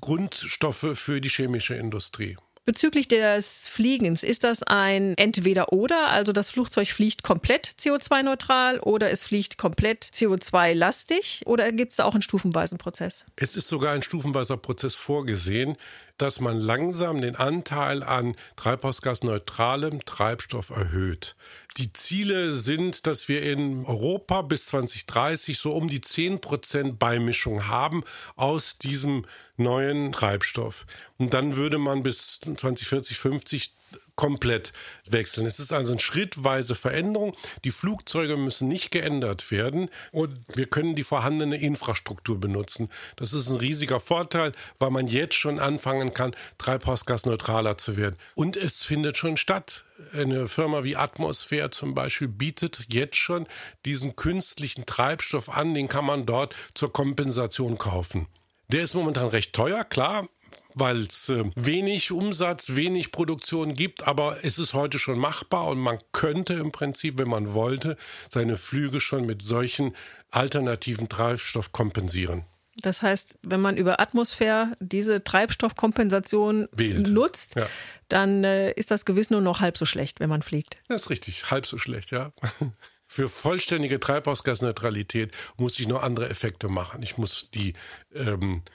Grundstoffe 0.00 0.92
für 0.94 1.20
die 1.20 1.28
chemische 1.28 1.74
Industrie. 1.74 2.36
Bezüglich 2.66 3.08
des 3.08 3.68
Fliegens, 3.68 4.22
ist 4.22 4.42
das 4.42 4.62
ein 4.62 5.14
Entweder-Oder? 5.18 6.08
Also 6.08 6.32
das 6.32 6.48
Flugzeug 6.48 6.88
fliegt 6.88 7.22
komplett 7.22 7.74
CO2-neutral 7.78 8.80
oder 8.80 9.10
es 9.10 9.22
fliegt 9.22 9.58
komplett 9.58 10.04
CO2-lastig? 10.04 11.42
Oder 11.44 11.72
gibt 11.72 11.92
es 11.92 11.96
da 11.96 12.04
auch 12.04 12.14
einen 12.14 12.22
stufenweisen 12.22 12.78
Prozess? 12.78 13.26
Es 13.36 13.54
ist 13.54 13.68
sogar 13.68 13.92
ein 13.92 14.00
stufenweiser 14.00 14.56
Prozess 14.56 14.94
vorgesehen, 14.94 15.76
dass 16.18 16.40
man 16.40 16.58
langsam 16.58 17.20
den 17.20 17.36
Anteil 17.36 18.02
an 18.02 18.36
treibhausgasneutralem 18.56 20.04
Treibstoff 20.04 20.70
erhöht. 20.70 21.36
Die 21.76 21.92
Ziele 21.92 22.54
sind, 22.54 23.06
dass 23.06 23.28
wir 23.28 23.42
in 23.42 23.84
Europa 23.84 24.42
bis 24.42 24.66
2030 24.66 25.58
so 25.58 25.72
um 25.72 25.88
die 25.88 26.00
10 26.00 26.40
Prozent 26.40 26.98
Beimischung 26.98 27.66
haben 27.66 28.04
aus 28.36 28.78
diesem 28.78 29.26
neuen 29.56 30.12
Treibstoff. 30.12 30.86
Und 31.18 31.34
dann 31.34 31.56
würde 31.56 31.78
man 31.78 32.04
bis 32.04 32.38
2040, 32.40 33.18
50 33.18 33.72
komplett 34.16 34.72
wechseln. 35.08 35.46
Es 35.46 35.58
ist 35.58 35.72
also 35.72 35.92
eine 35.92 36.00
schrittweise 36.00 36.74
Veränderung. 36.74 37.34
Die 37.64 37.70
Flugzeuge 37.70 38.36
müssen 38.36 38.68
nicht 38.68 38.90
geändert 38.90 39.50
werden 39.50 39.88
und 40.12 40.38
wir 40.54 40.66
können 40.66 40.94
die 40.94 41.04
vorhandene 41.04 41.56
Infrastruktur 41.56 42.38
benutzen. 42.38 42.90
Das 43.16 43.32
ist 43.32 43.48
ein 43.48 43.56
riesiger 43.56 44.00
Vorteil, 44.00 44.52
weil 44.78 44.90
man 44.90 45.06
jetzt 45.06 45.34
schon 45.34 45.58
anfangen 45.58 46.14
kann, 46.14 46.34
treibhausgasneutraler 46.58 47.78
zu 47.78 47.96
werden. 47.96 48.16
Und 48.34 48.56
es 48.56 48.82
findet 48.82 49.16
schon 49.16 49.36
statt. 49.36 49.84
Eine 50.12 50.48
Firma 50.48 50.82
wie 50.84 50.96
Atmosphäre 50.96 51.70
zum 51.70 51.94
Beispiel 51.94 52.28
bietet 52.28 52.86
jetzt 52.88 53.16
schon 53.16 53.46
diesen 53.84 54.16
künstlichen 54.16 54.86
Treibstoff 54.86 55.48
an, 55.48 55.74
den 55.74 55.88
kann 55.88 56.04
man 56.04 56.26
dort 56.26 56.54
zur 56.74 56.92
Kompensation 56.92 57.78
kaufen. 57.78 58.26
Der 58.68 58.82
ist 58.82 58.94
momentan 58.94 59.28
recht 59.28 59.52
teuer, 59.52 59.84
klar, 59.84 60.28
weil 60.74 61.02
es 61.02 61.28
äh, 61.28 61.44
wenig 61.54 62.10
Umsatz, 62.12 62.74
wenig 62.74 63.12
Produktion 63.12 63.74
gibt, 63.74 64.06
aber 64.06 64.38
es 64.42 64.58
ist 64.58 64.74
heute 64.74 64.98
schon 64.98 65.18
machbar 65.18 65.68
und 65.68 65.78
man 65.78 65.98
könnte 66.12 66.54
im 66.54 66.72
Prinzip, 66.72 67.18
wenn 67.18 67.28
man 67.28 67.54
wollte, 67.54 67.96
seine 68.28 68.56
Flüge 68.56 69.00
schon 69.00 69.24
mit 69.26 69.42
solchen 69.42 69.94
alternativen 70.30 71.08
Treibstoff 71.08 71.72
kompensieren. 71.72 72.44
Das 72.76 73.02
heißt, 73.02 73.38
wenn 73.42 73.60
man 73.60 73.76
über 73.76 74.00
Atmosphäre 74.00 74.72
diese 74.80 75.22
Treibstoffkompensation 75.22 76.68
Wählt. 76.72 77.08
nutzt, 77.08 77.54
Ja. 77.54 77.66
dann 78.08 78.42
äh, 78.42 78.72
ist 78.72 78.90
das 78.90 79.04
gewiss 79.04 79.30
nur 79.30 79.40
noch 79.40 79.60
halb 79.60 79.78
so 79.78 79.86
schlecht, 79.86 80.18
wenn 80.18 80.28
man 80.28 80.42
fliegt. 80.42 80.76
Das 80.88 81.02
ist 81.02 81.10
richtig, 81.10 81.50
halb 81.52 81.66
so 81.66 81.78
schlecht, 81.78 82.10
ja. 82.10 82.32
Für 83.06 83.28
vollständige 83.28 84.00
Treibhausgasneutralität 84.00 85.30
muss 85.56 85.78
ich 85.78 85.86
noch 85.86 86.02
andere 86.02 86.28
Effekte 86.28 86.68
machen. 86.68 87.02
Ich 87.02 87.16
muss 87.16 87.48
die 87.54 87.74
ähm, 88.12 88.62
äh, 88.66 88.70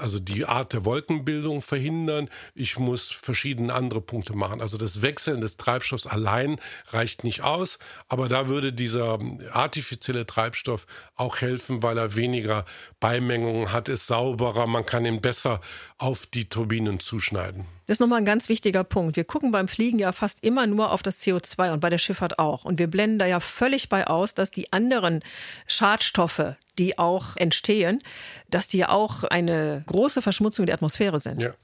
also 0.00 0.18
die 0.18 0.46
Art 0.46 0.72
der 0.72 0.84
Wolkenbildung 0.84 1.62
verhindern. 1.62 2.28
Ich 2.54 2.78
muss 2.78 3.10
verschiedene 3.10 3.72
andere 3.72 4.00
Punkte 4.00 4.34
machen. 4.34 4.60
Also 4.60 4.78
das 4.78 5.02
Wechseln 5.02 5.40
des 5.40 5.56
Treibstoffs 5.56 6.06
allein 6.06 6.58
reicht 6.88 7.24
nicht 7.24 7.42
aus, 7.42 7.78
aber 8.08 8.28
da 8.28 8.48
würde 8.48 8.72
dieser 8.72 9.18
artifizielle 9.52 10.26
Treibstoff 10.26 10.86
auch 11.14 11.40
helfen, 11.40 11.82
weil 11.82 11.98
er 11.98 12.16
weniger 12.16 12.64
Beimengungen 12.98 13.72
hat, 13.72 13.88
ist 13.88 14.06
sauberer, 14.06 14.66
man 14.66 14.86
kann 14.86 15.04
ihn 15.04 15.20
besser 15.20 15.60
auf 15.98 16.26
die 16.26 16.48
Turbinen 16.48 17.00
zuschneiden. 17.00 17.66
Das 17.90 17.96
ist 17.96 18.00
nochmal 18.02 18.18
ein 18.18 18.24
ganz 18.24 18.48
wichtiger 18.48 18.84
Punkt. 18.84 19.16
Wir 19.16 19.24
gucken 19.24 19.50
beim 19.50 19.66
Fliegen 19.66 19.98
ja 19.98 20.12
fast 20.12 20.44
immer 20.44 20.68
nur 20.68 20.92
auf 20.92 21.02
das 21.02 21.18
CO2 21.18 21.72
und 21.72 21.80
bei 21.80 21.90
der 21.90 21.98
Schifffahrt 21.98 22.38
auch. 22.38 22.64
Und 22.64 22.78
wir 22.78 22.86
blenden 22.86 23.18
da 23.18 23.26
ja 23.26 23.40
völlig 23.40 23.88
bei 23.88 24.06
aus, 24.06 24.32
dass 24.32 24.52
die 24.52 24.72
anderen 24.72 25.24
Schadstoffe, 25.66 26.54
die 26.78 27.00
auch 27.00 27.36
entstehen, 27.36 28.00
dass 28.48 28.68
die 28.68 28.78
ja 28.78 28.90
auch 28.90 29.24
eine 29.24 29.82
große 29.88 30.22
Verschmutzung 30.22 30.66
der 30.66 30.76
Atmosphäre 30.76 31.18
sind. 31.18 31.42
Ja. 31.42 31.54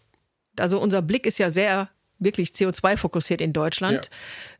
Also 0.58 0.80
unser 0.80 1.00
Blick 1.00 1.26
ist 1.26 1.38
ja 1.38 1.52
sehr 1.52 1.90
wirklich 2.18 2.50
CO2 2.50 2.96
fokussiert 2.96 3.40
in 3.40 3.52
Deutschland. 3.52 4.10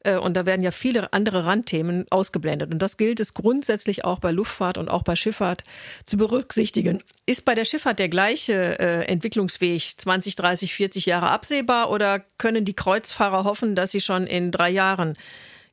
Äh, 0.04 0.16
Und 0.16 0.34
da 0.34 0.46
werden 0.46 0.62
ja 0.62 0.70
viele 0.70 1.12
andere 1.12 1.44
Randthemen 1.44 2.04
ausgeblendet. 2.10 2.72
Und 2.72 2.80
das 2.80 2.96
gilt 2.96 3.20
es 3.20 3.34
grundsätzlich 3.34 4.04
auch 4.04 4.18
bei 4.18 4.30
Luftfahrt 4.30 4.78
und 4.78 4.90
auch 4.90 5.02
bei 5.02 5.16
Schifffahrt 5.16 5.64
zu 6.04 6.16
berücksichtigen. 6.16 7.02
Ist 7.25 7.44
bei 7.44 7.54
der 7.54 7.64
Schifffahrt 7.64 7.98
der 7.98 8.08
gleiche 8.08 8.78
äh, 8.78 9.04
Entwicklungsweg 9.06 9.94
20, 9.96 10.36
30, 10.36 10.75
40 10.75 11.06
Jahre 11.06 11.30
absehbar 11.30 11.90
oder 11.90 12.20
können 12.38 12.64
die 12.64 12.75
Kreuzfahrer 12.75 13.44
hoffen, 13.44 13.75
dass 13.75 13.90
sie 13.90 14.00
schon 14.00 14.26
in 14.26 14.50
drei 14.50 14.70
Jahren 14.70 15.16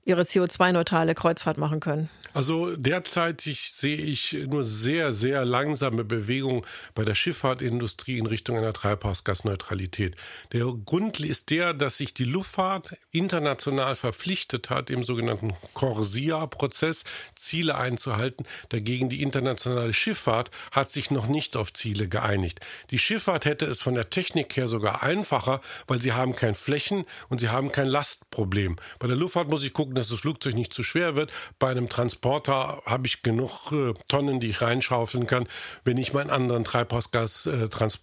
ihre 0.05 0.23
CO2-neutrale 0.23 1.15
Kreuzfahrt 1.15 1.57
machen 1.57 1.79
können? 1.79 2.09
Also 2.33 2.75
derzeitig 2.75 3.71
sehe 3.71 3.97
ich 3.97 4.33
nur 4.47 4.63
sehr, 4.63 5.13
sehr 5.13 5.45
langsame 5.45 6.03
Bewegung 6.03 6.65
bei 6.95 7.05
der 7.05 7.13
Schifffahrtindustrie 7.13 8.17
in 8.17 8.25
Richtung 8.25 8.57
einer 8.57 8.73
Treibhausgasneutralität. 8.73 10.15
Der 10.51 10.65
Grund 10.65 11.19
ist 11.19 11.51
der, 11.51 11.73
dass 11.73 11.97
sich 11.97 12.13
die 12.13 12.23
Luftfahrt 12.23 12.97
international 13.11 13.95
verpflichtet 13.95 14.71
hat, 14.71 14.89
im 14.89 15.03
sogenannten 15.03 15.53
Corsia-Prozess 15.73 17.03
Ziele 17.35 17.75
einzuhalten. 17.75 18.45
Dagegen 18.69 19.09
die 19.09 19.21
internationale 19.21 19.93
Schifffahrt 19.93 20.49
hat 20.71 20.91
sich 20.91 21.11
noch 21.11 21.27
nicht 21.27 21.55
auf 21.55 21.71
Ziele 21.71 22.07
geeinigt. 22.07 22.59
Die 22.89 22.99
Schifffahrt 22.99 23.45
hätte 23.45 23.65
es 23.65 23.79
von 23.79 23.93
der 23.93 24.09
Technik 24.09 24.57
her 24.57 24.67
sogar 24.67 25.03
einfacher, 25.03 25.61
weil 25.85 26.01
sie 26.01 26.13
haben 26.13 26.35
kein 26.35 26.55
Flächen 26.55 27.05
und 27.29 27.39
sie 27.39 27.49
haben 27.49 27.71
kein 27.71 27.87
Lastproblem. 27.87 28.77
Bei 28.97 29.07
der 29.07 29.17
Luftfahrt 29.17 29.49
muss 29.49 29.63
ich 29.63 29.73
gucken, 29.73 29.93
dass 29.93 30.09
das 30.09 30.21
Flugzeug 30.21 30.55
nicht 30.55 30.73
zu 30.73 30.81
schwer 30.81 31.15
wird. 31.15 31.31
Bei 31.59 31.69
einem 31.69 31.89
Transporter 32.24 32.82
habe 32.86 33.06
ich 33.06 33.22
genug 33.22 33.74
äh, 33.74 33.94
Tonnen, 34.08 34.39
die 34.39 34.48
ich 34.48 34.62
reinschaufeln 34.62 35.27
kann, 35.27 35.46
wenn 35.84 35.98
ich 35.98 36.13
meinen 36.13 36.30
anderen 36.30 36.63
Treibhausgas 36.63 37.48
äh, 37.48 37.68
trans 37.68 38.00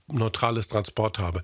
Transport 0.68 1.18
habe. 1.18 1.42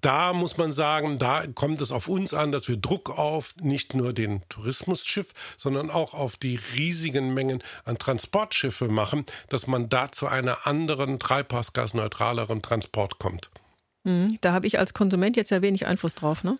Da 0.00 0.32
muss 0.32 0.56
man 0.56 0.72
sagen, 0.72 1.20
da 1.20 1.44
kommt 1.46 1.80
es 1.80 1.92
auf 1.92 2.08
uns 2.08 2.34
an, 2.34 2.50
dass 2.50 2.66
wir 2.66 2.76
Druck 2.76 3.16
auf 3.16 3.54
nicht 3.60 3.94
nur 3.94 4.12
den 4.12 4.42
Tourismusschiff, 4.48 5.28
sondern 5.56 5.90
auch 5.90 6.12
auf 6.12 6.36
die 6.36 6.58
riesigen 6.74 7.34
Mengen 7.34 7.62
an 7.84 7.98
Transportschiffe 7.98 8.88
machen, 8.88 9.24
dass 9.48 9.68
man 9.68 9.88
da 9.88 10.10
zu 10.10 10.26
einer 10.26 10.66
anderen 10.66 11.20
treibhausgasneutraleren 11.20 12.62
Transport 12.62 13.20
kommt. 13.20 13.50
Hm, 14.04 14.38
Da 14.40 14.52
habe 14.52 14.66
ich 14.66 14.80
als 14.80 14.92
Konsument 14.92 15.36
jetzt 15.36 15.50
ja 15.50 15.62
wenig 15.62 15.86
Einfluss 15.86 16.16
drauf, 16.16 16.42
ne? 16.42 16.58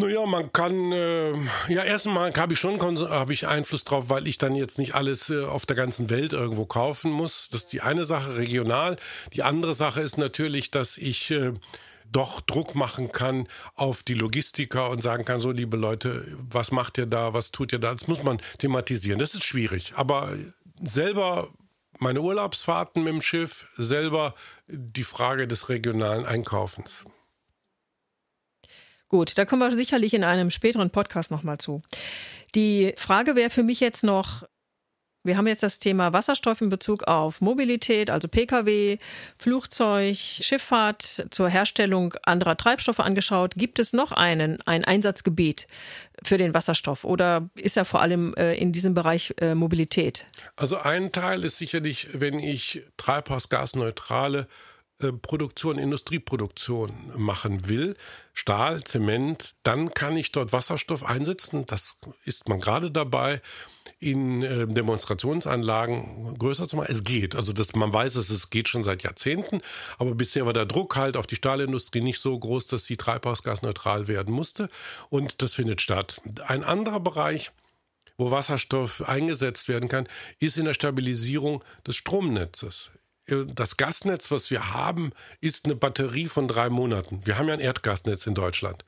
Naja, 0.00 0.24
man 0.24 0.50
kann, 0.50 0.92
äh, 0.92 1.32
ja, 1.68 1.84
erstmal 1.84 2.32
habe 2.32 2.54
ich 2.54 2.58
schon 2.58 2.80
habe 2.80 3.32
ich 3.34 3.46
Einfluss 3.46 3.84
drauf, 3.84 4.08
weil 4.08 4.26
ich 4.26 4.38
dann 4.38 4.54
jetzt 4.54 4.78
nicht 4.78 4.94
alles 4.94 5.28
äh, 5.28 5.44
auf 5.44 5.66
der 5.66 5.76
ganzen 5.76 6.08
Welt 6.08 6.32
irgendwo 6.32 6.64
kaufen 6.64 7.10
muss. 7.10 7.50
Das 7.50 7.64
ist 7.64 7.72
die 7.72 7.82
eine 7.82 8.06
Sache, 8.06 8.38
regional. 8.38 8.96
Die 9.34 9.42
andere 9.42 9.74
Sache 9.74 10.00
ist 10.00 10.16
natürlich, 10.16 10.70
dass 10.70 10.96
ich 10.96 11.30
äh, 11.30 11.52
doch 12.10 12.40
Druck 12.40 12.74
machen 12.74 13.12
kann 13.12 13.46
auf 13.74 14.02
die 14.02 14.14
Logistiker 14.14 14.88
und 14.88 15.02
sagen 15.02 15.26
kann, 15.26 15.38
so 15.38 15.50
liebe 15.50 15.76
Leute, 15.76 16.26
was 16.50 16.70
macht 16.70 16.96
ihr 16.96 17.06
da, 17.06 17.34
was 17.34 17.50
tut 17.50 17.70
ihr 17.74 17.78
da? 17.78 17.92
Das 17.92 18.08
muss 18.08 18.22
man 18.22 18.40
thematisieren. 18.56 19.18
Das 19.18 19.34
ist 19.34 19.44
schwierig. 19.44 19.92
Aber 19.96 20.34
selber 20.82 21.50
meine 21.98 22.22
Urlaubsfahrten 22.22 23.04
mit 23.04 23.12
dem 23.12 23.20
Schiff, 23.20 23.66
selber 23.76 24.34
die 24.66 25.04
Frage 25.04 25.46
des 25.46 25.68
regionalen 25.68 26.24
Einkaufens. 26.24 27.04
Gut, 29.10 29.36
da 29.36 29.44
kommen 29.44 29.60
wir 29.60 29.76
sicherlich 29.76 30.14
in 30.14 30.22
einem 30.22 30.52
späteren 30.52 30.90
Podcast 30.90 31.32
nochmal 31.32 31.58
zu. 31.58 31.82
Die 32.54 32.94
Frage 32.96 33.34
wäre 33.34 33.50
für 33.50 33.64
mich 33.64 33.80
jetzt 33.80 34.04
noch, 34.04 34.44
wir 35.24 35.36
haben 35.36 35.48
jetzt 35.48 35.64
das 35.64 35.80
Thema 35.80 36.12
Wasserstoff 36.12 36.60
in 36.60 36.68
Bezug 36.68 37.02
auf 37.08 37.40
Mobilität, 37.40 38.08
also 38.08 38.28
Pkw, 38.28 38.98
Flugzeug, 39.36 40.16
Schifffahrt 40.16 41.26
zur 41.32 41.48
Herstellung 41.48 42.14
anderer 42.22 42.56
Treibstoffe 42.56 43.00
angeschaut. 43.00 43.54
Gibt 43.56 43.80
es 43.80 43.92
noch 43.92 44.12
einen, 44.12 44.62
ein 44.62 44.84
Einsatzgebiet 44.84 45.66
für 46.22 46.38
den 46.38 46.54
Wasserstoff 46.54 47.02
oder 47.02 47.50
ist 47.56 47.76
er 47.76 47.84
vor 47.84 48.02
allem 48.02 48.32
äh, 48.34 48.54
in 48.54 48.70
diesem 48.70 48.94
Bereich 48.94 49.34
äh, 49.40 49.56
Mobilität? 49.56 50.24
Also 50.54 50.76
ein 50.76 51.10
Teil 51.10 51.42
ist 51.44 51.58
sicherlich, 51.58 52.10
wenn 52.12 52.38
ich 52.38 52.84
treibhausgasneutrale 52.96 54.46
Produktion, 55.12 55.78
Industrieproduktion 55.78 56.92
machen 57.16 57.68
will, 57.68 57.96
Stahl, 58.32 58.84
Zement, 58.84 59.54
dann 59.62 59.92
kann 59.92 60.16
ich 60.16 60.32
dort 60.32 60.52
Wasserstoff 60.52 61.04
einsetzen. 61.04 61.64
Das 61.66 61.98
ist 62.24 62.48
man 62.48 62.60
gerade 62.60 62.90
dabei, 62.90 63.40
in 63.98 64.42
äh, 64.42 64.66
Demonstrationsanlagen 64.66 66.38
größer 66.38 66.66
zu 66.66 66.76
machen. 66.76 66.90
Es 66.90 67.04
geht. 67.04 67.36
Also 67.36 67.52
das, 67.52 67.74
man 67.74 67.92
weiß, 67.92 68.14
dass 68.14 68.30
es 68.30 68.50
geht 68.50 68.68
schon 68.68 68.82
seit 68.82 69.02
Jahrzehnten, 69.02 69.60
aber 69.98 70.14
bisher 70.14 70.46
war 70.46 70.54
der 70.54 70.66
Druck 70.66 70.96
halt 70.96 71.16
auf 71.16 71.26
die 71.26 71.36
Stahlindustrie 71.36 72.00
nicht 72.00 72.20
so 72.20 72.38
groß, 72.38 72.66
dass 72.66 72.86
sie 72.86 72.96
treibhausgasneutral 72.96 74.08
werden 74.08 74.32
musste. 74.34 74.70
Und 75.10 75.42
das 75.42 75.54
findet 75.54 75.80
statt. 75.82 76.20
Ein 76.46 76.64
anderer 76.64 77.00
Bereich, 77.00 77.52
wo 78.16 78.30
Wasserstoff 78.30 79.06
eingesetzt 79.06 79.68
werden 79.68 79.88
kann, 79.88 80.08
ist 80.38 80.56
in 80.56 80.64
der 80.64 80.74
Stabilisierung 80.74 81.62
des 81.86 81.96
Stromnetzes 81.96 82.90
das 83.30 83.76
Gasnetz, 83.76 84.30
was 84.30 84.50
wir 84.50 84.72
haben, 84.72 85.12
ist 85.40 85.64
eine 85.64 85.74
Batterie 85.74 86.28
von 86.28 86.48
drei 86.48 86.68
Monaten. 86.70 87.22
Wir 87.24 87.38
haben 87.38 87.48
ja 87.48 87.54
ein 87.54 87.60
Erdgasnetz 87.60 88.26
in 88.26 88.34
Deutschland, 88.34 88.84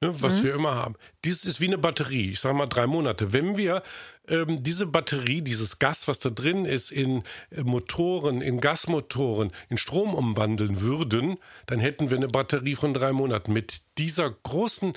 ne, 0.00 0.14
was 0.20 0.42
wir 0.42 0.54
immer 0.54 0.74
haben. 0.74 0.94
Dies 1.24 1.44
ist 1.44 1.60
wie 1.60 1.66
eine 1.66 1.78
Batterie, 1.78 2.32
ich 2.32 2.40
sage 2.40 2.54
mal 2.54 2.66
drei 2.66 2.86
Monate. 2.86 3.32
Wenn 3.32 3.56
wir 3.56 3.82
ähm, 4.28 4.62
diese 4.62 4.86
Batterie, 4.86 5.42
dieses 5.42 5.78
Gas, 5.78 6.08
was 6.08 6.18
da 6.18 6.30
drin 6.30 6.64
ist, 6.64 6.90
in 6.90 7.22
äh, 7.50 7.62
Motoren, 7.62 8.40
in 8.40 8.60
Gasmotoren, 8.60 9.52
in 9.68 9.78
Strom 9.78 10.14
umwandeln 10.14 10.80
würden, 10.80 11.36
dann 11.66 11.80
hätten 11.80 12.10
wir 12.10 12.16
eine 12.16 12.28
Batterie 12.28 12.76
von 12.76 12.94
drei 12.94 13.12
Monaten. 13.12 13.52
Mit 13.52 13.82
dieser 13.98 14.30
großen 14.30 14.94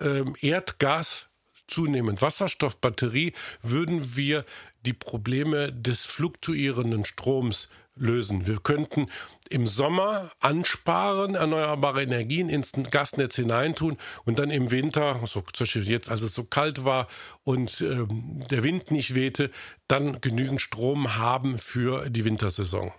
ähm, 0.00 0.36
Erdgas 0.40 1.28
zunehmend 1.66 2.22
Wasserstoffbatterie 2.22 3.32
würden 3.62 4.16
wir 4.16 4.44
die 4.84 4.92
Probleme 4.92 5.72
des 5.72 6.06
fluktuierenden 6.06 7.04
Stroms 7.04 7.68
lösen. 7.96 8.46
Wir 8.46 8.58
könnten 8.58 9.06
im 9.48 9.66
Sommer 9.66 10.30
ansparen, 10.40 11.34
erneuerbare 11.34 12.02
Energien 12.02 12.48
ins 12.48 12.72
Gasnetz 12.90 13.36
hineintun 13.36 13.96
und 14.24 14.38
dann 14.38 14.50
im 14.50 14.70
Winter, 14.70 15.20
so 15.26 15.40
zum 15.40 15.64
Beispiel 15.64 15.88
jetzt, 15.88 16.10
als 16.10 16.22
es 16.22 16.34
so 16.34 16.44
kalt 16.44 16.84
war 16.84 17.08
und 17.44 17.80
ähm, 17.80 18.40
der 18.50 18.62
Wind 18.62 18.90
nicht 18.90 19.14
wehte, 19.14 19.50
dann 19.88 20.20
genügend 20.20 20.60
Strom 20.60 21.16
haben 21.16 21.58
für 21.58 22.10
die 22.10 22.24
Wintersaison. 22.24 22.92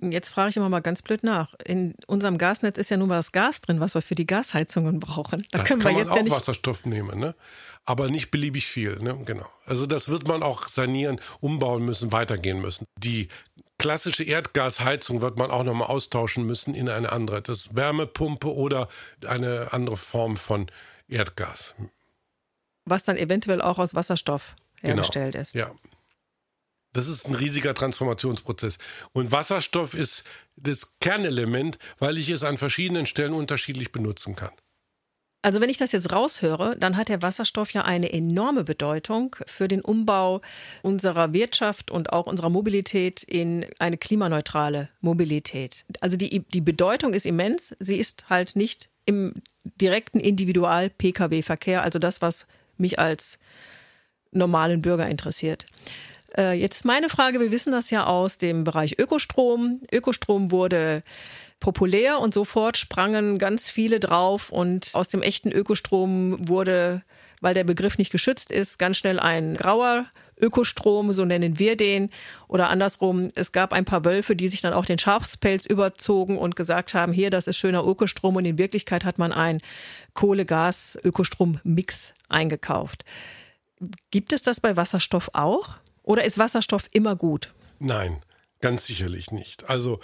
Jetzt 0.00 0.30
frage 0.30 0.50
ich 0.50 0.56
immer 0.56 0.68
mal 0.68 0.80
ganz 0.80 1.02
blöd 1.02 1.22
nach. 1.22 1.54
In 1.64 1.94
unserem 2.06 2.36
Gasnetz 2.36 2.78
ist 2.78 2.90
ja 2.90 2.96
nun 2.96 3.08
mal 3.08 3.16
das 3.16 3.30
Gas 3.30 3.60
drin, 3.60 3.78
was 3.78 3.94
wir 3.94 4.02
für 4.02 4.16
die 4.16 4.26
Gasheizungen 4.26 4.98
brauchen. 4.98 5.46
Da 5.52 5.58
das 5.58 5.68
können 5.68 5.80
kann 5.80 5.92
wir 5.92 5.98
man 5.98 6.02
jetzt 6.02 6.12
auch 6.12 6.16
ja 6.16 6.22
nicht 6.24 6.32
Wasserstoff 6.32 6.84
nehmen, 6.84 7.20
ne? 7.20 7.34
aber 7.84 8.08
nicht 8.08 8.30
beliebig 8.30 8.66
viel. 8.66 8.98
Ne? 9.00 9.18
Genau. 9.24 9.46
Also 9.66 9.86
das 9.86 10.08
wird 10.08 10.26
man 10.26 10.42
auch 10.42 10.68
sanieren, 10.68 11.20
umbauen 11.40 11.84
müssen, 11.84 12.10
weitergehen 12.10 12.60
müssen. 12.60 12.86
Die 12.98 13.28
klassische 13.78 14.24
Erdgasheizung 14.24 15.20
wird 15.22 15.38
man 15.38 15.50
auch 15.50 15.62
nochmal 15.64 15.88
austauschen 15.88 16.44
müssen 16.44 16.74
in 16.74 16.88
eine 16.88 17.12
andere. 17.12 17.40
Das 17.42 17.74
Wärmepumpe 17.74 18.52
oder 18.52 18.88
eine 19.26 19.72
andere 19.72 19.96
Form 19.96 20.36
von 20.36 20.70
Erdgas. 21.08 21.74
was 22.84 23.04
dann 23.04 23.16
eventuell 23.16 23.60
auch 23.60 23.78
aus 23.78 23.94
Wasserstoff 23.94 24.56
hergestellt 24.80 25.34
ist. 25.34 25.54
Ja. 25.54 25.74
Das 26.92 27.06
ist 27.06 27.26
ein 27.26 27.34
riesiger 27.34 27.74
Transformationsprozess. 27.74 28.78
Und 29.12 29.30
Wasserstoff 29.30 29.94
ist 29.94 30.24
das 30.56 30.98
Kernelement, 31.00 31.78
weil 31.98 32.16
ich 32.16 32.30
es 32.30 32.44
an 32.44 32.56
verschiedenen 32.56 33.06
Stellen 33.06 33.34
unterschiedlich 33.34 33.92
benutzen 33.92 34.34
kann. 34.34 34.52
Also 35.40 35.60
wenn 35.60 35.70
ich 35.70 35.76
das 35.76 35.92
jetzt 35.92 36.10
raushöre, 36.12 36.76
dann 36.78 36.96
hat 36.96 37.08
der 37.08 37.22
Wasserstoff 37.22 37.72
ja 37.72 37.84
eine 37.84 38.12
enorme 38.12 38.64
Bedeutung 38.64 39.36
für 39.46 39.68
den 39.68 39.80
Umbau 39.80 40.40
unserer 40.82 41.32
Wirtschaft 41.32 41.90
und 41.90 42.12
auch 42.12 42.26
unserer 42.26 42.50
Mobilität 42.50 43.22
in 43.22 43.64
eine 43.78 43.96
klimaneutrale 43.98 44.88
Mobilität. 45.00 45.84
Also 46.00 46.16
die, 46.16 46.40
die 46.40 46.60
Bedeutung 46.60 47.14
ist 47.14 47.24
immens. 47.24 47.74
Sie 47.78 47.98
ist 47.98 48.28
halt 48.28 48.56
nicht 48.56 48.90
im 49.06 49.34
direkten 49.64 50.18
Individual-Pkw-Verkehr, 50.18 51.82
also 51.82 51.98
das, 51.98 52.20
was 52.20 52.46
mich 52.76 52.98
als 52.98 53.38
normalen 54.32 54.82
Bürger 54.82 55.08
interessiert. 55.08 55.66
Äh, 56.36 56.58
jetzt 56.58 56.84
meine 56.84 57.08
Frage, 57.08 57.40
wir 57.40 57.50
wissen 57.50 57.72
das 57.72 57.90
ja 57.90 58.06
aus 58.06 58.38
dem 58.38 58.64
Bereich 58.64 58.98
Ökostrom. 58.98 59.80
Ökostrom 59.92 60.50
wurde 60.50 61.02
populär 61.60 62.20
und 62.20 62.34
sofort 62.34 62.76
sprangen 62.76 63.38
ganz 63.38 63.70
viele 63.70 64.00
drauf 64.00 64.50
und 64.50 64.90
aus 64.94 65.08
dem 65.08 65.22
echten 65.22 65.50
Ökostrom 65.50 66.48
wurde, 66.48 67.02
weil 67.40 67.54
der 67.54 67.64
Begriff 67.64 67.98
nicht 67.98 68.12
geschützt 68.12 68.52
ist, 68.52 68.78
ganz 68.78 68.96
schnell 68.96 69.18
ein 69.18 69.56
grauer 69.56 70.06
Ökostrom, 70.40 71.12
so 71.12 71.24
nennen 71.24 71.58
wir 71.58 71.76
den. 71.76 72.10
Oder 72.46 72.68
andersrum, 72.68 73.28
es 73.34 73.52
gab 73.52 73.72
ein 73.72 73.84
paar 73.84 74.04
Wölfe, 74.04 74.36
die 74.36 74.48
sich 74.48 74.60
dann 74.60 74.72
auch 74.72 74.86
den 74.86 74.98
Schafspelz 74.98 75.66
überzogen 75.66 76.38
und 76.38 76.56
gesagt 76.56 76.94
haben, 76.94 77.12
hier, 77.12 77.30
das 77.30 77.48
ist 77.48 77.56
schöner 77.56 77.84
Ökostrom 77.84 78.36
und 78.36 78.44
in 78.44 78.58
Wirklichkeit 78.58 79.04
hat 79.04 79.18
man 79.18 79.32
einen 79.32 79.60
Kohle-Gas-Ökostrom-Mix 80.14 82.14
eingekauft. 82.28 83.04
Gibt 84.10 84.32
es 84.32 84.42
das 84.42 84.60
bei 84.60 84.76
Wasserstoff 84.76 85.30
auch? 85.32 85.76
Oder 86.02 86.24
ist 86.24 86.38
Wasserstoff 86.38 86.88
immer 86.92 87.16
gut? 87.16 87.52
Nein. 87.78 88.22
Ganz 88.60 88.86
sicherlich 88.86 89.30
nicht. 89.30 89.70
Also 89.70 90.00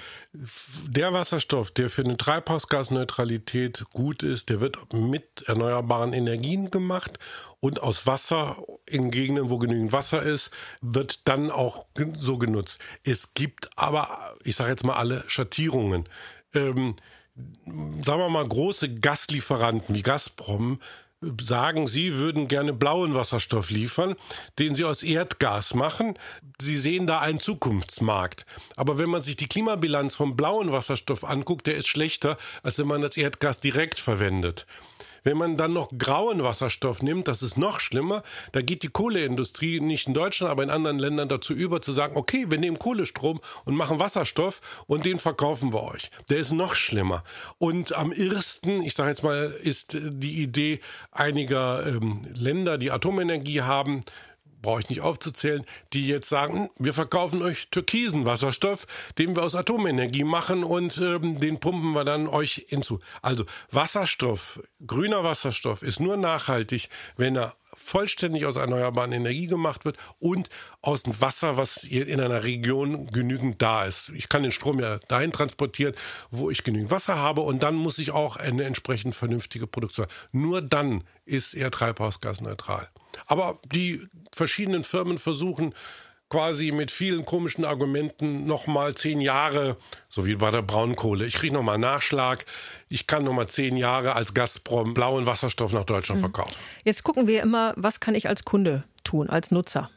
der 0.87 1.13
Wasserstoff, 1.13 1.73
der 1.73 1.91
für 1.91 2.03
eine 2.03 2.17
Treibhausgasneutralität 2.17 3.85
gut 3.93 4.23
ist, 4.23 4.49
der 4.49 4.61
wird 4.61 4.93
mit 4.93 5.43
erneuerbaren 5.47 6.13
Energien 6.13 6.71
gemacht 6.71 7.19
und 7.59 7.83
aus 7.83 8.07
Wasser 8.07 8.63
in 8.87 9.11
Gegenden, 9.11 9.51
wo 9.51 9.59
genügend 9.59 9.91
Wasser 9.91 10.23
ist, 10.23 10.53
wird 10.81 11.27
dann 11.27 11.51
auch 11.51 11.87
so 12.15 12.39
genutzt. 12.39 12.79
Es 13.03 13.35
gibt 13.35 13.71
aber, 13.75 14.37
ich 14.45 14.55
sage 14.55 14.71
jetzt 14.71 14.85
mal 14.85 14.95
alle 14.95 15.25
Schattierungen. 15.27 16.09
Ähm, 16.55 16.95
sagen 18.05 18.21
wir 18.21 18.29
mal, 18.29 18.47
große 18.47 18.95
Gaslieferanten 18.95 19.97
wie 19.97 20.03
Gazprom 20.03 20.79
sagen, 21.41 21.87
Sie 21.87 22.15
würden 22.15 22.49
gerne 22.49 22.73
blauen 22.73 23.15
Wasserstoff 23.15 23.71
liefern, 23.71 24.15
den 24.59 24.75
Sie 24.75 24.85
aus 24.85 25.03
Erdgas 25.03 25.75
machen. 25.75 26.15
Sie 26.61 26.79
sehen 26.79 27.07
da 27.07 27.21
einen 27.21 27.41
Zukunftsmarkt. 27.41 28.47
Aber 28.77 28.99
wenn 28.99 29.11
man 29.11 29.23
sich 29.23 29.37
die 29.37 29.49
Klimabilanz 29.49 30.15
vom 30.15 30.37
blauen 30.37 30.73
Wasserstoff 30.73 31.25
anguckt, 31.25 31.67
der 31.67 31.77
ist 31.77 31.89
schlechter, 31.89 32.37
als 32.63 32.79
wenn 32.79 32.87
man 32.87 33.03
das 33.03 33.17
Erdgas 33.17 33.61
direkt 33.61 34.01
verwendet. 34.01 34.67
Wenn 35.25 35.39
man 35.39 35.57
dann 35.57 35.73
noch 35.73 35.89
grauen 35.99 36.43
Wasserstoff 36.43 37.03
nimmt, 37.03 37.29
das 37.29 37.43
ist 37.43 37.57
noch 37.57 37.81
schlimmer. 37.81 38.23
Da 38.53 38.61
geht 38.61 38.83
die 38.83 38.89
Kohleindustrie 38.89 39.81
nicht 39.81 40.07
in 40.07 40.15
Deutschland, 40.15 40.51
aber 40.51 40.63
in 40.63 40.71
anderen 40.71 40.99
Ländern 40.99 41.29
dazu 41.29 41.55
über, 41.55 41.81
zu 41.81 41.93
sagen, 41.93 42.17
okay, 42.17 42.47
wir 42.51 42.59
nehmen 42.59 42.79
Kohlestrom 42.79 43.41
und 43.65 43.75
machen 43.75 43.99
Wasserstoff 43.99 44.61
und 44.87 45.07
den 45.07 45.19
verkaufen 45.19 45.73
wir 45.73 45.83
euch. 45.83 46.11
Der 46.29 46.39
ist 46.39 46.53
noch 46.53 46.75
schlimmer. 46.75 47.25
Und 47.59 47.95
am 47.95 48.13
irrsten, 48.13 48.83
ich 48.83 48.95
sage 48.95 49.11
jetzt 49.11 49.23
mal, 49.23 49.55
ist 49.63 49.97
die 50.01 50.43
Idee 50.43 50.81
einiger 51.11 51.87
ähm, 51.87 52.27
Länder, 52.35 52.77
die 52.77 52.91
Atomenergie 52.91 53.63
haben, 53.63 54.01
brauche 54.65 54.81
ich 54.81 54.89
nicht 54.89 55.03
aufzuzählen, 55.03 55.65
die 55.93 56.09
jetzt 56.09 56.29
sagen, 56.29 56.71
wir 56.79 56.95
verkaufen 56.95 57.43
euch 57.43 57.69
türkisen 57.69 58.25
Wasserstoff, 58.25 58.87
den 59.19 59.37
wir 59.37 59.43
aus 59.43 59.55
Atomenergie 59.55 60.25
machen 60.25 60.65
und 60.65 60.99
ähm, 60.99 61.39
den 61.39 61.61
pumpen 61.61 61.93
wir 61.93 62.05
dann 62.05 62.27
euch 62.27 62.65
hinzu. 62.69 62.99
Also 63.21 63.45
Wasserstoff, 63.71 64.61
grüner 64.87 65.23
Wasserstoff 65.23 65.83
ist 65.83 66.01
nur 66.01 66.17
nachhaltig, 66.17 66.89
wenn 67.17 67.37
er 67.37 67.55
vollständig 67.77 68.47
aus 68.47 68.57
erneuerbaren 68.57 69.13
Energie 69.13 69.47
gemacht 69.47 69.85
wird 69.85 69.97
und 70.19 70.49
aus 70.83 71.03
dem 71.03 71.21
Wasser, 71.21 71.57
was 71.57 71.85
in 71.85 72.21
einer 72.21 72.45
Region 72.45 73.07
genügend 73.09 73.61
da 73.61 73.85
ist. 73.85 74.11
Ich 74.11 74.29
kann 74.29 74.43
den 74.43 74.53
Strom 74.53 74.81
ja 74.81 74.99
dahin 75.09 75.33
transportieren, 75.33 75.95
wo 76.31 76.51
ich 76.51 76.65
genügend 76.65 76.91
Wasser 76.91 77.17
habe 77.17 77.41
und 77.41 77.63
dann 77.63 77.75
muss 77.75 77.99
ich 77.99 78.11
auch 78.11 78.37
eine 78.37 78.65
entsprechend 78.65 79.15
vernünftige 79.15 79.67
Produktion. 79.67 80.07
Nur 80.33 80.63
dann 80.63 81.05
ist 81.25 81.55
er 81.55 81.71
treibhausgasneutral. 81.71 82.89
Aber 83.27 83.59
die 83.73 84.01
verschiedenen 84.33 84.85
Firmen 84.85 85.19
versuchen 85.19 85.75
quasi 86.35 86.73
mit 86.73 86.91
vielen 86.91 87.25
komischen 87.25 87.65
Argumenten 87.65 88.45
nochmal 88.45 88.95
zehn 88.95 89.21
Jahre, 89.21 89.77
so 90.09 90.27
wie 90.27 90.35
bei 90.35 90.51
der 90.51 90.63
Braunkohle. 90.63 91.25
Ich 91.27 91.35
kriege 91.35 91.55
nochmal 91.55 91.79
Nachschlag. 91.79 92.45
Ich 92.89 93.07
kann 93.07 93.23
nochmal 93.23 93.47
zehn 93.47 93.77
Jahre 93.77 94.17
als 94.17 94.35
Gazprom 94.35 94.95
blauen 94.95 95.27
Wasserstoff 95.27 95.73
nach 95.73 95.85
Deutschland 95.85 96.21
mhm. 96.21 96.25
verkaufen. 96.25 96.57
Jetzt 96.83 97.05
gucken 97.05 97.29
wir 97.29 97.41
immer, 97.41 97.73
was 97.77 98.01
kann 98.01 98.17
ich 98.17 98.27
als 98.27 98.45
Kunde 98.45 98.83
tun, 99.05 99.31
als 99.31 99.53
Nutzer? 99.53 99.91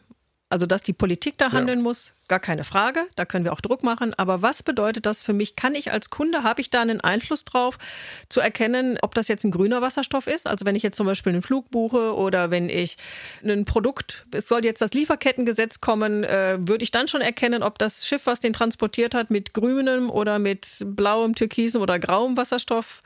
Also, 0.50 0.66
dass 0.66 0.82
die 0.82 0.94
Politik 0.94 1.38
da 1.38 1.52
handeln 1.52 1.80
ja. 1.80 1.84
muss, 1.84 2.14
gar 2.30 2.40
keine 2.40 2.64
Frage. 2.64 3.06
Da 3.18 3.26
können 3.26 3.44
wir 3.44 3.52
auch 3.52 3.60
Druck 3.60 3.84
machen. 3.84 4.14
Aber 4.14 4.42
was 4.42 4.64
bedeutet 4.64 5.06
das 5.06 5.22
für 5.22 5.34
mich? 5.34 5.58
Kann 5.58 5.76
ich 5.76 5.92
als 5.92 6.10
Kunde, 6.10 6.44
habe 6.44 6.62
ich 6.62 6.70
da 6.70 6.82
einen 6.82 7.02
Einfluss 7.02 7.44
drauf, 7.44 7.78
zu 8.30 8.40
erkennen, 8.40 8.98
ob 9.02 9.14
das 9.14 9.28
jetzt 9.28 9.44
ein 9.44 9.52
grüner 9.52 9.82
Wasserstoff 9.82 10.26
ist? 10.26 10.48
Also, 10.48 10.66
wenn 10.66 10.76
ich 10.76 10.84
jetzt 10.84 10.96
zum 10.96 11.06
Beispiel 11.06 11.34
einen 11.34 11.42
Flug 11.42 11.70
buche 11.70 12.16
oder 12.16 12.50
wenn 12.50 12.70
ich 12.70 12.96
ein 13.44 13.66
Produkt, 13.66 14.26
es 14.32 14.48
soll 14.48 14.64
jetzt 14.64 14.82
das 14.82 14.94
Lieferkettengesetz 14.94 15.82
kommen, 15.82 16.24
äh, 16.24 16.58
würde 16.60 16.84
ich 16.84 16.92
dann 16.92 17.10
schon 17.10 17.22
erkennen, 17.22 17.62
ob 17.62 17.78
das 17.78 18.08
Schiff, 18.08 18.26
was 18.26 18.40
den 18.40 18.54
transportiert 18.54 19.14
hat, 19.14 19.30
mit 19.30 19.54
grünem 19.54 20.10
oder 20.10 20.40
mit 20.40 20.78
blauem, 20.86 21.36
türkisem 21.36 21.82
oder 21.82 22.00
grauem 22.00 22.38
Wasserstoff 22.38 23.02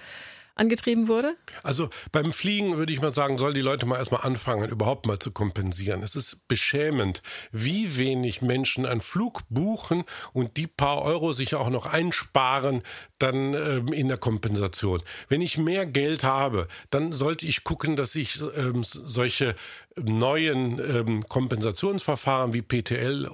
angetrieben 0.55 1.07
wurde? 1.07 1.35
Also 1.63 1.89
beim 2.11 2.31
Fliegen 2.31 2.77
würde 2.77 2.93
ich 2.93 3.01
mal 3.01 3.11
sagen, 3.11 3.37
sollen 3.37 3.53
die 3.53 3.61
Leute 3.61 3.85
mal 3.85 3.97
erstmal 3.97 4.21
anfangen, 4.21 4.69
überhaupt 4.69 5.05
mal 5.05 5.19
zu 5.19 5.31
kompensieren. 5.31 6.03
Es 6.03 6.15
ist 6.15 6.47
beschämend, 6.47 7.21
wie 7.51 7.97
wenig 7.97 8.41
Menschen 8.41 8.85
einen 8.85 9.01
Flug 9.01 9.41
buchen 9.49 10.03
und 10.33 10.57
die 10.57 10.67
paar 10.67 11.01
Euro 11.01 11.33
sich 11.33 11.55
auch 11.55 11.69
noch 11.69 11.85
einsparen 11.85 12.83
dann 13.19 13.53
ähm, 13.53 13.93
in 13.93 14.07
der 14.07 14.17
Kompensation. 14.17 15.01
Wenn 15.29 15.41
ich 15.41 15.57
mehr 15.57 15.85
Geld 15.85 16.23
habe, 16.23 16.67
dann 16.89 17.13
sollte 17.13 17.45
ich 17.45 17.63
gucken, 17.63 17.95
dass 17.95 18.15
ich 18.15 18.41
ähm, 18.55 18.83
solche 18.83 19.55
neuen 19.95 20.79
ähm, 20.79 21.27
Kompensationsverfahren 21.27 22.53
wie 22.53 22.61
PTL 22.61 23.29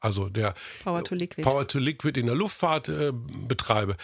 also 0.00 0.28
der 0.28 0.54
Power 0.84 1.02
to 1.02 1.14
Liquid, 1.14 1.42
Power 1.42 1.66
to 1.66 1.78
Liquid 1.78 2.20
in 2.20 2.26
der 2.26 2.34
Luftfahrt 2.36 2.88
äh, 2.88 3.12
betreibe. 3.12 3.96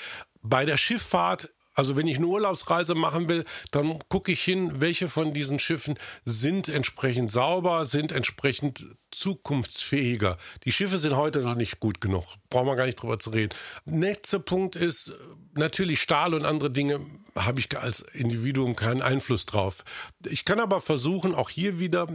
Bei 0.42 0.64
der 0.64 0.76
Schifffahrt 0.76 1.50
also 1.74 1.96
wenn 1.96 2.06
ich 2.06 2.16
eine 2.16 2.26
Urlaubsreise 2.26 2.94
machen 2.94 3.28
will, 3.28 3.44
dann 3.70 3.98
gucke 4.08 4.32
ich 4.32 4.42
hin, 4.42 4.80
welche 4.80 5.08
von 5.08 5.32
diesen 5.32 5.58
Schiffen 5.58 5.98
sind 6.24 6.68
entsprechend 6.68 7.32
sauber, 7.32 7.87
sind 7.87 8.12
entsprechend 8.12 8.87
zukunftsfähiger. 9.11 10.38
Die 10.64 10.72
Schiffe 10.72 10.98
sind 10.98 11.16
heute 11.16 11.40
noch 11.40 11.54
nicht 11.54 11.80
gut 11.80 12.00
genug. 12.00 12.24
Brauchen 12.50 12.66
wir 12.66 12.76
gar 12.76 12.87
nicht 12.87 13.00
drüber 13.00 13.18
zu 13.18 13.30
reden. 13.30 13.54
Nächster 13.85 14.38
Punkt 14.38 14.76
ist 14.76 15.12
natürlich 15.52 16.00
Stahl 16.00 16.34
und 16.34 16.44
andere 16.44 16.70
Dinge 16.70 17.00
habe 17.34 17.60
ich 17.60 17.78
als 17.78 18.00
Individuum 18.00 18.76
keinen 18.76 19.00
Einfluss 19.02 19.46
drauf. 19.46 19.84
Ich 20.26 20.44
kann 20.44 20.60
aber 20.60 20.80
versuchen, 20.80 21.34
auch 21.34 21.48
hier 21.48 21.78
wieder 21.78 22.06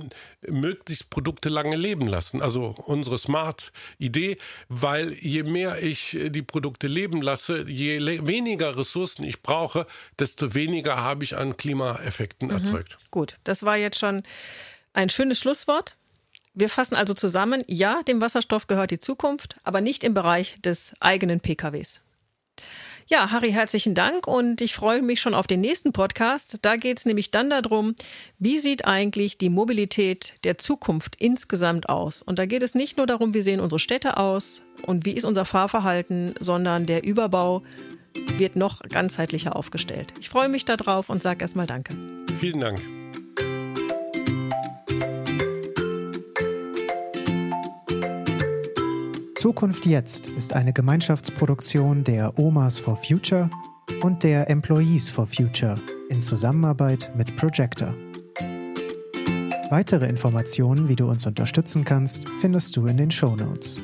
möglichst 0.47 1.09
Produkte 1.09 1.49
lange 1.49 1.75
leben 1.75 2.07
lassen. 2.07 2.41
Also 2.41 2.75
unsere 2.85 3.17
Smart-Idee, 3.17 4.37
weil 4.69 5.13
je 5.13 5.43
mehr 5.43 5.81
ich 5.81 6.17
die 6.29 6.41
Produkte 6.41 6.87
leben 6.87 7.21
lasse, 7.21 7.67
je 7.67 7.99
weniger 8.27 8.77
Ressourcen 8.77 9.23
ich 9.23 9.41
brauche, 9.41 9.87
desto 10.19 10.53
weniger 10.53 10.97
habe 10.97 11.23
ich 11.23 11.35
an 11.35 11.57
Klimaeffekten 11.57 12.49
mhm. 12.49 12.55
erzeugt. 12.55 12.97
Gut, 13.09 13.37
das 13.43 13.63
war 13.63 13.77
jetzt 13.77 13.99
schon 13.99 14.23
ein 14.93 15.09
schönes 15.09 15.39
Schlusswort. 15.39 15.95
Wir 16.53 16.69
fassen 16.69 16.95
also 16.95 17.13
zusammen, 17.13 17.63
ja, 17.67 18.01
dem 18.03 18.19
Wasserstoff 18.19 18.65
gehört 18.65 18.89
die 18.89 18.99
Zukunft, 18.99 19.55
aber 19.63 19.79
nicht 19.79 20.03
im 20.03 20.15
Bereich 20.15 20.57
des 20.61 20.93
eigenen 20.99 21.39
PKWs. 21.39 22.01
Ja, 23.09 23.31
Harry, 23.31 23.53
herzlichen 23.53 23.95
Dank 23.95 24.27
und 24.27 24.59
ich 24.59 24.75
freue 24.75 25.01
mich 25.01 25.21
schon 25.21 25.33
auf 25.33 25.47
den 25.47 25.61
nächsten 25.61 25.93
Podcast. 25.93 26.59
Da 26.61 26.75
geht 26.75 26.97
es 26.97 27.05
nämlich 27.05 27.31
dann 27.31 27.49
darum, 27.49 27.95
wie 28.37 28.57
sieht 28.57 28.83
eigentlich 28.83 29.37
die 29.37 29.49
Mobilität 29.49 30.33
der 30.43 30.57
Zukunft 30.57 31.15
insgesamt 31.17 31.87
aus? 31.87 32.21
Und 32.21 32.37
da 32.37 32.45
geht 32.45 32.63
es 32.63 32.75
nicht 32.75 32.97
nur 32.97 33.07
darum, 33.07 33.33
wie 33.33 33.41
sehen 33.41 33.61
unsere 33.61 33.79
Städte 33.79 34.17
aus 34.17 34.61
und 34.81 35.05
wie 35.05 35.13
ist 35.13 35.23
unser 35.23 35.45
Fahrverhalten, 35.45 36.35
sondern 36.41 36.85
der 36.85 37.05
Überbau 37.05 37.63
wird 38.37 38.57
noch 38.57 38.81
ganzheitlicher 38.81 39.55
aufgestellt. 39.55 40.13
Ich 40.19 40.27
freue 40.27 40.49
mich 40.49 40.65
darauf 40.65 41.09
und 41.09 41.23
sage 41.23 41.43
erstmal 41.43 41.65
Danke. 41.65 41.95
Vielen 42.41 42.59
Dank. 42.59 42.96
Zukunft 49.37 49.85
jetzt 49.85 50.31
ist 50.31 50.53
eine 50.53 50.73
Gemeinschaftsproduktion 50.73 52.03
der 52.03 52.39
Omas 52.39 52.79
for 52.79 52.95
Future 52.95 53.51
und 54.01 54.23
der 54.23 54.49
Employees 54.49 55.11
for 55.11 55.27
Future 55.27 55.79
in 56.09 56.21
Zusammenarbeit 56.21 57.11
mit 57.15 57.35
Projector. 57.35 57.93
Weitere 59.69 60.07
Informationen, 60.09 60.87
wie 60.87 60.95
du 60.95 61.07
uns 61.07 61.27
unterstützen 61.27 61.85
kannst, 61.85 62.27
findest 62.41 62.75
du 62.77 62.87
in 62.87 62.97
den 62.97 63.11
Show 63.11 63.35
Notes. 63.35 63.79